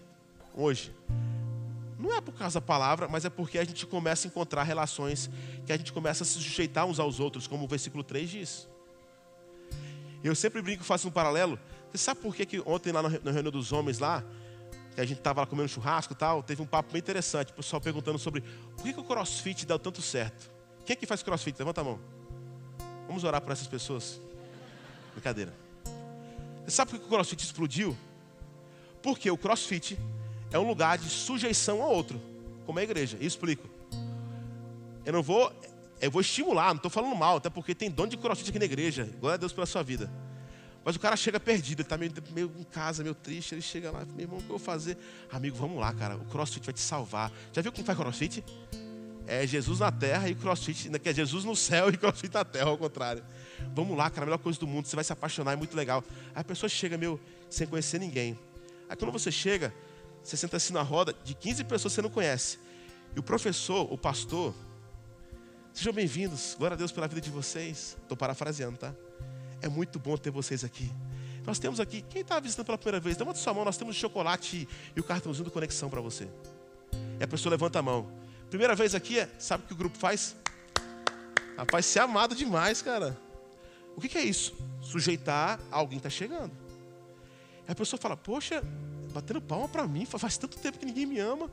[0.53, 0.93] hoje?
[1.99, 5.29] Não é por causa da palavra, mas é porque a gente começa a encontrar relações
[5.67, 8.69] que a gente começa a se sujeitar uns aos outros, como o versículo 3 diz.
[10.23, 11.59] Eu sempre brinco, faço um paralelo.
[11.91, 14.23] Você sabe por que, que ontem lá na reunião dos homens lá,
[14.95, 17.55] que a gente estava lá comendo churrasco e tal, teve um papo bem interessante, o
[17.55, 18.43] pessoal perguntando sobre
[18.77, 20.51] por que, que o crossfit deu tanto certo.
[20.85, 21.59] Quem é que faz crossfit?
[21.59, 21.99] Levanta a mão.
[23.09, 24.21] Vamos orar por essas pessoas.
[25.13, 25.53] Brincadeira.
[26.65, 27.97] Você sabe por que o crossfit explodiu?
[29.03, 29.99] Porque o crossfit
[30.51, 32.21] é um lugar de sujeição a outro,
[32.65, 33.17] como a igreja.
[33.21, 33.69] E explico.
[35.05, 35.53] Eu não vou,
[36.01, 38.65] eu vou estimular, não estou falando mal, até porque tem dono de crossfit aqui na
[38.65, 39.09] igreja.
[39.21, 40.11] Glória a Deus pela sua vida.
[40.85, 43.55] Mas o cara chega perdido, ele está meio, meio em casa, meio triste.
[43.55, 44.97] Ele chega lá, meu irmão, o que eu vou fazer?
[45.31, 46.17] Amigo, vamos lá, cara.
[46.17, 47.31] O crossfit vai te salvar.
[47.53, 48.45] Já viu como faz crossfit?
[49.27, 52.71] É Jesus na terra e crossfit, que é Jesus no céu e crossfit na terra,
[52.71, 53.23] ao contrário.
[53.75, 56.03] Vamos lá, cara, a melhor coisa do mundo, você vai se apaixonar, é muito legal.
[56.35, 57.21] Aí a pessoa chega, meu,
[57.51, 58.39] sem conhecer ninguém.
[58.89, 59.75] Aí quando você chega,
[60.29, 62.59] você senta assim na roda de 15 pessoas que você não conhece.
[63.17, 64.55] E o professor, o pastor,
[65.79, 67.97] Sejam bem-vindos, glória a Deus pela vida de vocês.
[68.03, 68.93] Estou parafraseando, tá?
[69.63, 70.91] É muito bom ter vocês aqui.
[71.47, 74.69] Nós temos aqui, quem está visitando pela primeira vez, levanta sua mão, nós temos chocolate
[74.97, 76.29] e o cartãozinho de conexão para você.
[77.21, 78.11] E a pessoa levanta a mão.
[78.51, 80.35] Primeira vez aqui, é, sabe o que o grupo faz?
[81.57, 83.17] Rapaz, ser amado demais, cara.
[83.95, 84.57] O que, que é isso?
[84.81, 86.51] Sujeitar alguém que está chegando.
[87.69, 88.65] E a pessoa fala, poxa,
[89.13, 91.51] batendo palma para mim, faz tanto tempo que ninguém me ama.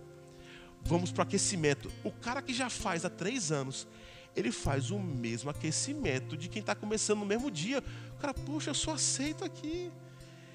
[0.83, 1.91] Vamos para o aquecimento.
[2.03, 3.87] O cara que já faz há três anos,
[4.35, 7.83] ele faz o mesmo aquecimento de quem está começando no mesmo dia.
[8.15, 9.91] O cara, poxa, eu só aceito aqui.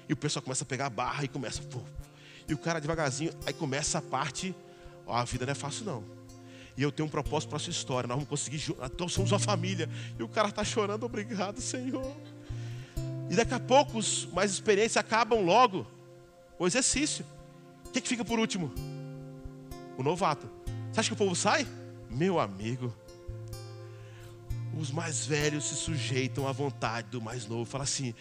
[0.07, 1.61] E o pessoal começa a pegar a barra e começa.
[1.63, 1.81] Pô.
[2.47, 4.55] E o cara devagarzinho, aí começa a parte.
[5.05, 6.03] Ó, a vida não é fácil, não.
[6.77, 8.07] E eu tenho um propósito para sua história.
[8.07, 8.63] Nós vamos conseguir.
[8.83, 9.89] Então somos uma família.
[10.17, 12.15] E o cara está chorando, obrigado, Senhor.
[13.29, 13.99] E daqui a pouco,
[14.33, 15.87] mais experientes acabam logo
[16.61, 17.25] o exercício.
[17.85, 18.71] O que, que fica por último?
[19.97, 20.47] O novato.
[20.91, 21.65] Você acha que o povo sai?
[22.07, 22.93] Meu amigo,
[24.77, 27.65] os mais velhos se sujeitam à vontade do mais novo.
[27.65, 28.13] Fala assim: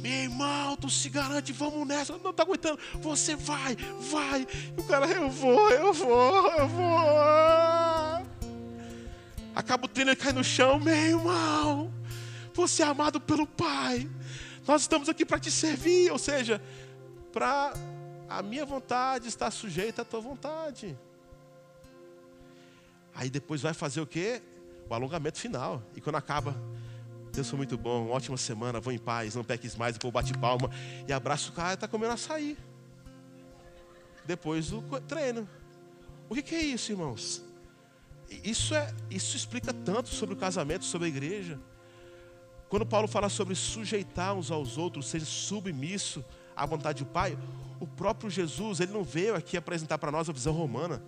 [0.00, 2.16] meu irmão, tu se garante, vamos nessa.
[2.16, 2.78] Não está aguentando.
[2.94, 3.76] Você vai,
[4.10, 4.46] vai.
[4.76, 7.06] E o cara, eu vou, eu vou, eu vou.
[9.54, 10.80] Acaba o treino e cai no chão.
[10.80, 11.92] Meu irmão,
[12.54, 14.08] você é amado pelo Pai.
[14.66, 16.10] Nós estamos aqui para te servir.
[16.10, 16.60] Ou seja,
[17.36, 17.74] para
[18.30, 20.98] a minha vontade estar sujeita à tua vontade.
[23.14, 24.40] Aí depois vai fazer o quê?
[24.88, 25.82] o alongamento final.
[25.94, 26.56] E quando acaba,
[27.32, 30.70] Deus foi muito bom, ótima semana, vou em paz, não peques mais, depois bate palma
[31.06, 32.56] e abraça o cara e está comendo açaí.
[34.24, 35.46] Depois do treino.
[36.30, 37.44] O que, que é isso, irmãos?
[38.42, 41.60] Isso, é, isso explica tanto sobre o casamento, sobre a igreja.
[42.70, 46.24] Quando Paulo fala sobre sujeitar uns aos outros, seja submisso
[46.56, 47.38] à vontade do Pai,
[47.78, 51.02] o próprio Jesus, ele não veio aqui apresentar para nós a visão romana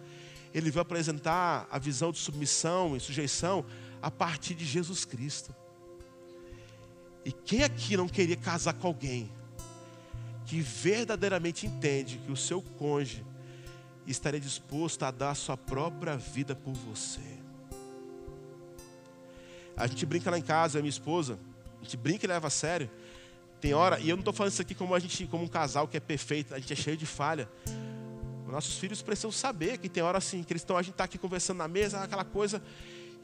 [0.53, 3.65] ele veio apresentar a visão de submissão e sujeição
[4.01, 5.55] a partir de Jesus Cristo.
[7.25, 9.31] E quem aqui não queria casar com alguém
[10.47, 13.25] que verdadeiramente entende que o seu cônjuge
[14.07, 17.21] estaria disposto a dar a sua própria vida por você?
[19.77, 21.39] A gente brinca lá em casa, minha esposa,
[21.81, 22.91] a gente brinca e leva a sério.
[23.61, 25.89] Tem hora, e eu não estou falando isso aqui como a gente, como um casal
[25.89, 27.49] que é perfeito, a gente é cheio de falha.
[28.47, 31.19] Nossos filhos precisam saber que tem hora assim, que eles estão, a gente está aqui
[31.19, 32.63] conversando na mesa, aquela coisa.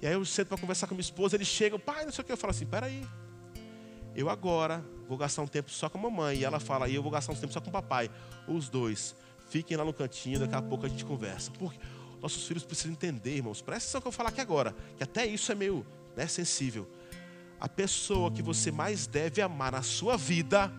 [0.03, 2.25] E aí eu sento para conversar com minha esposa, eles chegam, pai, não sei o
[2.27, 2.33] que.
[2.33, 3.07] Eu falo assim, peraí.
[4.15, 6.39] Eu agora vou gastar um tempo só com a mamãe.
[6.39, 8.11] E ela fala, e eu vou gastar um tempo só com o papai.
[8.47, 9.15] Os dois.
[9.49, 11.51] Fiquem lá no cantinho, daqui a pouco a gente conversa.
[11.53, 11.79] Porque
[12.21, 13.63] nossos filhos precisam entender, irmãos.
[13.63, 14.75] Presta atenção que eu vou falar aqui agora.
[14.97, 16.89] Que até isso é meio né, sensível.
[17.61, 20.73] A pessoa que você mais deve amar na sua vida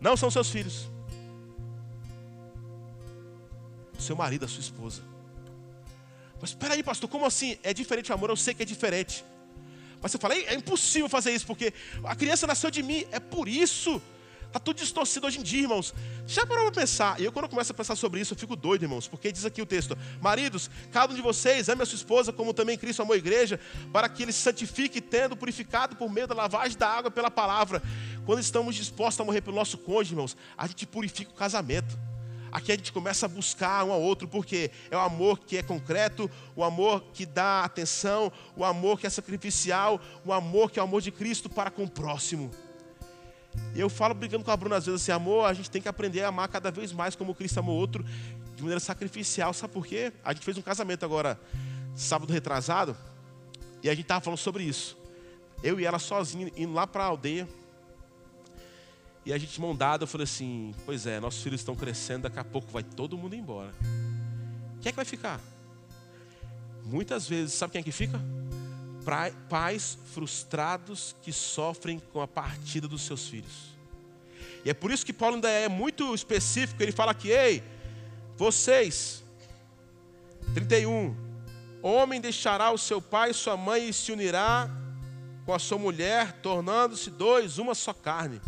[0.00, 0.88] não são seus filhos
[4.00, 5.02] seu marido, a sua esposa.
[6.40, 7.58] Mas espera aí, pastor, como assim?
[7.62, 8.30] É diferente o amor?
[8.30, 9.24] Eu sei que é diferente.
[10.00, 11.72] Mas você fala, é impossível fazer isso, porque
[12.04, 14.00] a criança nasceu de mim, é por isso.
[14.50, 15.94] Está tudo distorcido hoje em dia, irmãos.
[16.26, 17.20] Já parou para pensar?
[17.20, 19.62] E eu, quando começo a pensar sobre isso, eu fico doido, irmãos, porque diz aqui
[19.62, 23.14] o texto: Maridos, cada um de vocês ame a sua esposa, como também Cristo amou
[23.14, 23.60] a igreja,
[23.92, 27.80] para que ele se santifique, tendo purificado por meio da lavagem da água pela palavra.
[28.26, 31.96] Quando estamos dispostos a morrer pelo nosso cônjuge, irmãos, a gente purifica o casamento.
[32.50, 35.62] Aqui a gente começa a buscar um ao outro, porque é o amor que é
[35.62, 40.82] concreto, o amor que dá atenção, o amor que é sacrificial, o amor que é
[40.82, 42.50] o amor de Cristo para com o próximo.
[43.74, 46.22] Eu falo brincando com a Bruna às vezes assim, amor, a gente tem que aprender
[46.22, 48.04] a amar cada vez mais como Cristo amou outro,
[48.54, 49.52] de maneira sacrificial.
[49.52, 50.12] Sabe por quê?
[50.24, 51.40] A gente fez um casamento agora,
[51.94, 52.96] sábado retrasado,
[53.82, 54.98] e a gente estava falando sobre isso.
[55.62, 57.48] Eu e ela sozinho, indo lá para a aldeia,
[59.24, 62.38] e a gente mão dada, eu falei assim: Pois é, nossos filhos estão crescendo, daqui
[62.38, 63.72] a pouco vai todo mundo embora.
[64.80, 65.40] Quem é que vai ficar?
[66.84, 68.18] Muitas vezes, sabe quem é que fica?
[69.48, 73.70] Pais frustrados que sofrem com a partida dos seus filhos.
[74.64, 76.82] E é por isso que Paulo ainda é muito específico.
[76.82, 77.62] Ele fala que, ei,
[78.36, 79.24] vocês,
[80.54, 81.16] 31,
[81.82, 84.70] Homem deixará o seu pai e sua mãe e se unirá
[85.46, 88.40] com a sua mulher, tornando-se dois, uma só carne.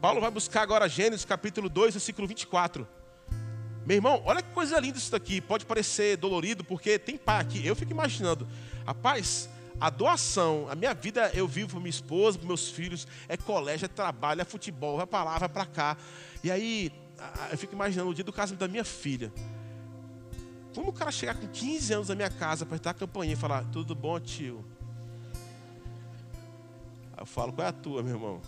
[0.00, 2.86] Paulo vai buscar agora Gênesis capítulo 2, versículo 24.
[3.86, 5.40] Meu irmão, olha que coisa linda isso daqui.
[5.40, 7.66] Pode parecer dolorido, porque tem pai aqui.
[7.66, 8.46] Eu fico imaginando,
[8.86, 9.48] rapaz,
[9.80, 13.86] a doação, a minha vida eu vivo para minha esposa, para meus filhos, é colégio,
[13.86, 15.96] é trabalho, é futebol, vai para lá, vai para cá.
[16.44, 16.92] E aí,
[17.50, 19.32] eu fico imaginando o dia do casamento da minha filha.
[20.74, 23.64] Como o cara chegar com 15 anos na minha casa, apertar a campainha e falar:
[23.72, 24.64] Tudo bom, tio?
[27.12, 28.40] Aí eu falo: Qual é a tua, meu irmão?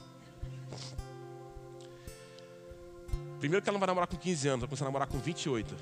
[3.40, 5.74] Primeiro que ela não vai namorar com 15 anos, vai começar a namorar com 28.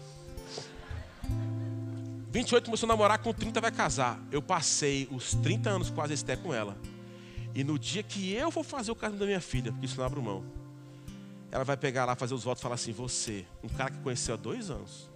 [2.31, 4.21] 28 começou a namorar, com 30 vai casar.
[4.31, 6.77] Eu passei os 30 anos quase esté com ela.
[7.55, 10.05] E no dia que eu vou fazer o casamento da minha filha, porque isso não
[10.05, 10.45] abre mão,
[11.51, 14.35] ela vai pegar lá, fazer os votos e falar assim: Você, um cara que conheceu
[14.35, 15.11] há dois anos,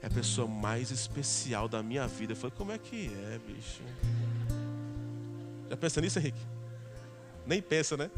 [0.00, 2.32] é a pessoa mais especial da minha vida.
[2.32, 3.82] Eu falei: Como é que é, bicho?
[5.68, 6.40] Já pensa nisso, Henrique?
[7.44, 8.08] Nem pensa, né?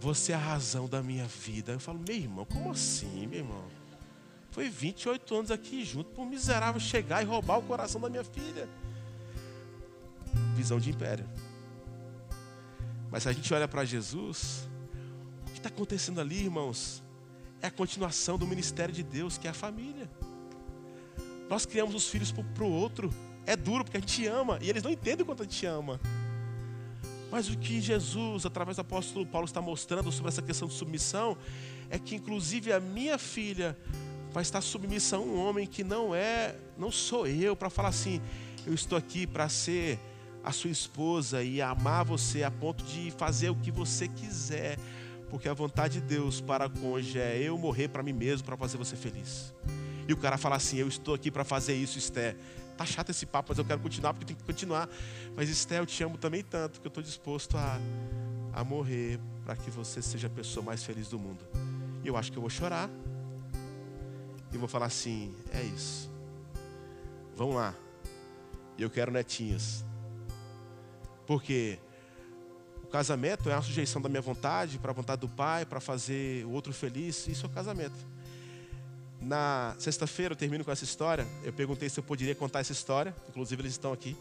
[0.00, 1.72] Você é a razão da minha vida.
[1.72, 3.81] Eu falo: Meu irmão, como assim, meu irmão?
[4.52, 8.22] Foi 28 anos aqui junto para um miserável chegar e roubar o coração da minha
[8.22, 8.68] filha.
[10.54, 11.26] Visão de império.
[13.10, 14.68] Mas se a gente olha para Jesus,
[15.46, 17.02] o que está acontecendo ali, irmãos,
[17.62, 20.08] é a continuação do ministério de Deus, que é a família.
[21.48, 23.10] Nós criamos os filhos para o outro.
[23.46, 25.98] É duro porque a gente ama e eles não entendem quanto a gente ama.
[27.30, 31.38] Mas o que Jesus, através do apóstolo Paulo, está mostrando sobre essa questão de submissão
[31.88, 33.76] é que, inclusive, a minha filha
[34.32, 38.20] vai estar submissa a um homem que não é, não sou eu, para falar assim,
[38.66, 39.98] eu estou aqui para ser
[40.42, 44.78] a sua esposa e amar você a ponto de fazer o que você quiser,
[45.30, 48.76] porque a vontade de Deus para cônjuge é eu morrer para mim mesmo para fazer
[48.76, 49.54] você feliz.
[50.08, 52.36] E o cara fala assim: Eu estou aqui para fazer isso, Esté.
[52.76, 54.88] Tá chato esse papo, mas eu quero continuar porque tem que continuar.
[55.36, 57.78] Mas Esté, eu te amo também tanto que eu estou disposto a,
[58.52, 61.44] a morrer para que você seja a pessoa mais feliz do mundo.
[62.02, 62.90] E eu acho que eu vou chorar,
[64.52, 66.10] e vou falar assim: é isso.
[67.36, 67.74] Vamos lá.
[68.78, 69.84] Eu quero netinhas.
[71.26, 71.78] Porque
[72.82, 76.44] o casamento é a sujeição da minha vontade para a vontade do pai, para fazer
[76.44, 77.26] o outro feliz.
[77.26, 77.96] Isso é o casamento.
[79.20, 81.26] Na sexta-feira eu termino com essa história.
[81.44, 83.14] Eu perguntei se eu poderia contar essa história.
[83.28, 84.16] Inclusive eles estão aqui.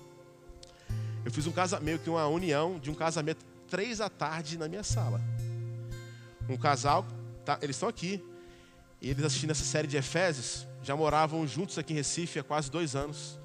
[1.26, 5.22] Eu fiz um casamento, uma união de um casamento três da tarde na minha sala.
[6.50, 7.06] Um casal,
[7.46, 8.24] tá, eles estão aqui.
[9.02, 12.70] E eles assistindo essa série de Efésios, já moravam juntos aqui em Recife há quase
[12.70, 13.40] dois anos.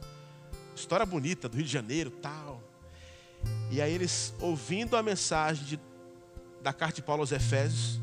[0.74, 2.62] História bonita do Rio de Janeiro, tal.
[3.70, 5.80] E aí eles, ouvindo a mensagem de,
[6.62, 7.98] da carta de Paulo aos Efésios,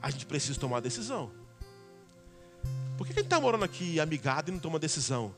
[0.00, 1.30] a gente precisa tomar uma decisão.
[2.96, 5.34] Por que a gente está morando aqui amigado e não toma decisão?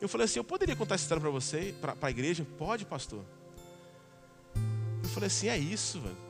[0.00, 2.46] Eu falei assim, eu poderia contar essa história para você, para a igreja?
[2.56, 3.24] Pode, pastor.
[5.02, 6.27] Eu falei assim, é isso, velho.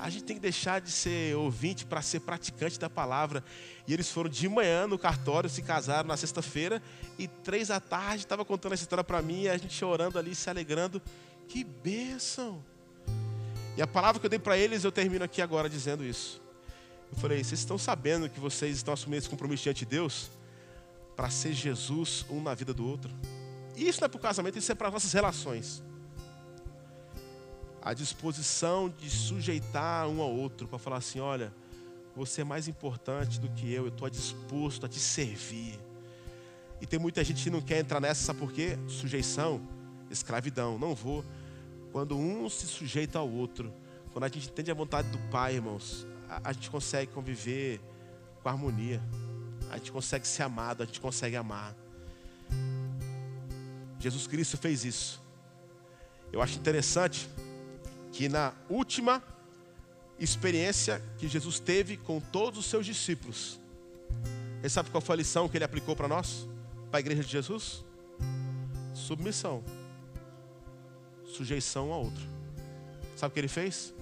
[0.00, 3.44] A gente tem que deixar de ser ouvinte para ser praticante da palavra.
[3.86, 6.82] E eles foram de manhã no cartório, se casaram na sexta-feira,
[7.18, 10.34] e três da tarde estava contando essa história para mim, e a gente chorando ali,
[10.34, 11.02] se alegrando.
[11.46, 12.64] Que bênção!
[13.76, 16.40] E a palavra que eu dei para eles, eu termino aqui agora dizendo isso.
[17.12, 20.30] Eu falei: vocês estão sabendo que vocês estão assumindo esse compromisso diante de Deus?
[21.14, 23.12] Para ser Jesus um na vida do outro.
[23.76, 25.82] Isso não é para o casamento, isso é para nossas relações
[27.82, 31.52] a disposição de sujeitar um ao outro, para falar assim: olha,
[32.14, 35.78] você é mais importante do que eu, eu estou disposto a te servir.
[36.80, 38.78] E tem muita gente que não quer entrar nessa, sabe por quê?
[38.88, 39.60] Sujeição,
[40.10, 41.24] escravidão, não vou.
[41.92, 43.72] Quando um se sujeita ao outro,
[44.12, 47.80] quando a gente entende a vontade do Pai, irmãos, a, a gente consegue conviver
[48.42, 49.02] com harmonia,
[49.70, 51.76] a gente consegue ser amado, a gente consegue amar.
[53.98, 55.22] Jesus Cristo fez isso.
[56.32, 57.28] Eu acho interessante
[58.12, 59.22] que na última
[60.18, 63.58] experiência que Jesus teve com todos os seus discípulos,
[64.60, 66.46] você sabe qual foi a lição que ele aplicou para nós,
[66.90, 67.84] para a igreja de Jesus?
[68.94, 69.64] Submissão,
[71.24, 72.22] sujeição ao outro.
[73.16, 73.94] Sabe o que ele fez?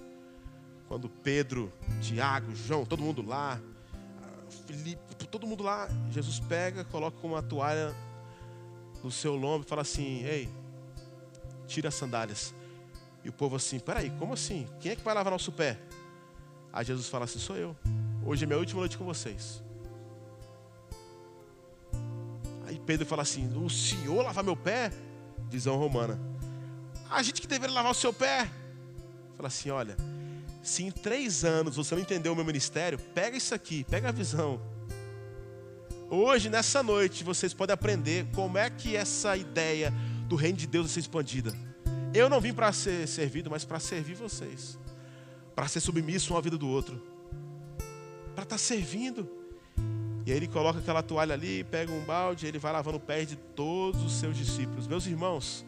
[0.89, 3.61] Quando Pedro, Tiago, João, todo mundo lá,
[4.67, 7.95] Felipe, todo mundo lá, Jesus pega, coloca uma toalha
[9.03, 10.49] no seu lombo e fala assim: Ei,
[11.67, 12.55] tira as sandálias.
[13.29, 14.67] E o povo assim, peraí, como assim?
[14.81, 15.79] Quem é que vai lavar nosso pé?
[16.73, 17.77] Aí Jesus fala assim, sou eu.
[18.25, 19.63] Hoje é minha última noite com vocês.
[22.67, 24.91] Aí Pedro fala assim, o senhor lavar meu pé?
[25.51, 26.19] Visão romana.
[27.11, 28.49] A gente que deveria lavar o seu pé.
[29.37, 29.95] Fala assim, olha,
[30.63, 34.13] se em três anos você não entendeu o meu ministério, pega isso aqui, pega a
[34.13, 34.59] visão.
[36.09, 39.93] Hoje, nessa noite, vocês podem aprender como é que essa ideia
[40.27, 41.68] do reino de Deus vai ser expandida.
[42.19, 44.77] Eu não vim para ser servido, mas para servir vocês.
[45.55, 47.01] Para ser submisso um à vida do outro.
[48.35, 49.31] Para estar tá servindo.
[50.27, 53.25] E aí ele coloca aquela toalha ali, pega um balde, ele vai lavando o pé
[53.25, 54.89] de todos os seus discípulos.
[54.89, 55.65] Meus irmãos,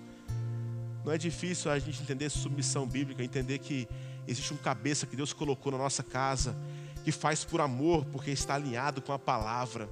[1.04, 3.86] não é difícil a gente entender submissão bíblica, entender que
[4.26, 6.56] existe um cabeça que Deus colocou na nossa casa,
[7.04, 9.88] que faz por amor, porque está alinhado com a palavra.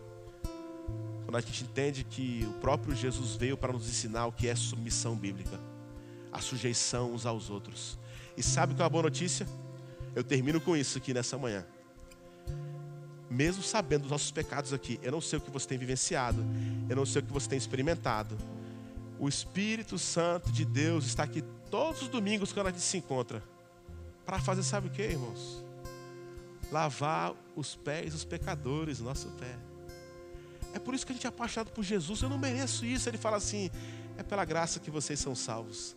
[1.24, 4.56] Quando a gente entende que o próprio Jesus veio para nos ensinar o que é
[4.56, 5.67] submissão bíblica,
[6.32, 7.98] a sujeição uns aos outros.
[8.36, 9.46] E sabe qual é a boa notícia?
[10.14, 11.64] Eu termino com isso aqui nessa manhã.
[13.30, 16.44] Mesmo sabendo dos nossos pecados aqui, eu não sei o que você tem vivenciado,
[16.88, 18.36] eu não sei o que você tem experimentado.
[19.18, 23.42] O Espírito Santo de Deus está aqui todos os domingos quando a gente se encontra.
[24.24, 25.64] Para fazer, sabe o que, irmãos?
[26.70, 29.56] Lavar os pés dos pecadores, nosso pé.
[30.72, 32.22] É por isso que a gente é apaixonado por Jesus.
[32.22, 33.08] Eu não mereço isso.
[33.08, 33.70] Ele fala assim:
[34.16, 35.96] é pela graça que vocês são salvos.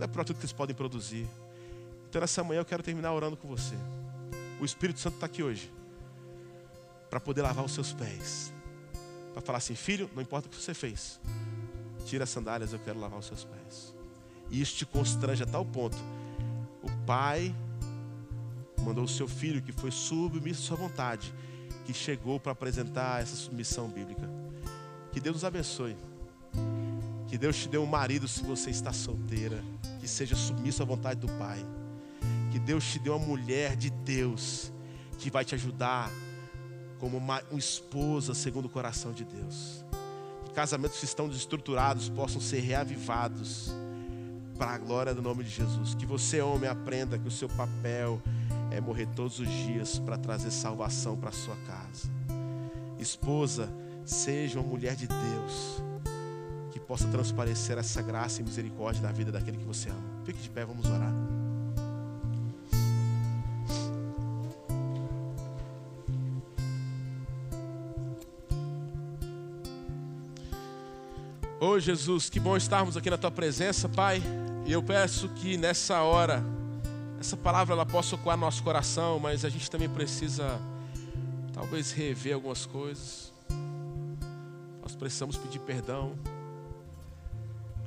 [0.00, 1.28] Não é por tudo que vocês podem produzir.
[2.08, 3.74] Então, nessa manhã eu quero terminar orando com você.
[4.58, 5.70] O Espírito Santo está aqui hoje
[7.10, 8.50] para poder lavar os seus pés.
[9.34, 11.20] Para falar assim: filho, não importa o que você fez,
[12.06, 13.94] tira as sandálias, eu quero lavar os seus pés.
[14.50, 15.98] E isso te constrange a tal ponto.
[16.82, 17.54] O pai
[18.82, 21.30] mandou o seu filho, que foi submisso à sua vontade,
[21.84, 24.26] que chegou para apresentar essa submissão bíblica.
[25.12, 25.94] Que Deus nos abençoe.
[27.28, 29.62] Que Deus te dê um marido se você está solteira,
[30.00, 31.64] que seja submisso à vontade do Pai.
[32.50, 34.72] Que Deus te dê uma mulher de Deus
[35.18, 36.10] que vai te ajudar
[36.98, 39.84] como uma, uma esposa segundo o coração de Deus.
[40.44, 43.70] Que casamentos que estão desestruturados possam ser reavivados
[44.58, 45.94] para a glória do nome de Jesus.
[45.94, 48.20] Que você, homem, aprenda que o seu papel
[48.70, 52.10] é morrer todos os dias para trazer salvação para a sua casa.
[52.98, 53.72] Esposa,
[54.04, 55.90] seja uma mulher de Deus
[56.90, 60.02] possa transparecer essa graça e misericórdia na vida daquele que você ama.
[60.24, 61.12] Fique de pé, vamos orar.
[71.60, 74.20] Oh, Jesus, que bom estarmos aqui na tua presença, Pai.
[74.66, 76.44] E eu peço que nessa hora
[77.20, 80.60] essa palavra ela possa ocupar nosso coração, mas a gente também precisa
[81.52, 83.32] talvez rever algumas coisas.
[84.82, 86.18] Nós precisamos pedir perdão.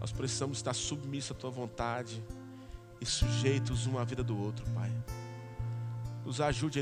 [0.04, 2.22] Nós precisamos estar submissos à tua vontade
[3.00, 4.92] e sujeitos um à vida do outro, Pai.
[6.26, 6.82] Nos ajude em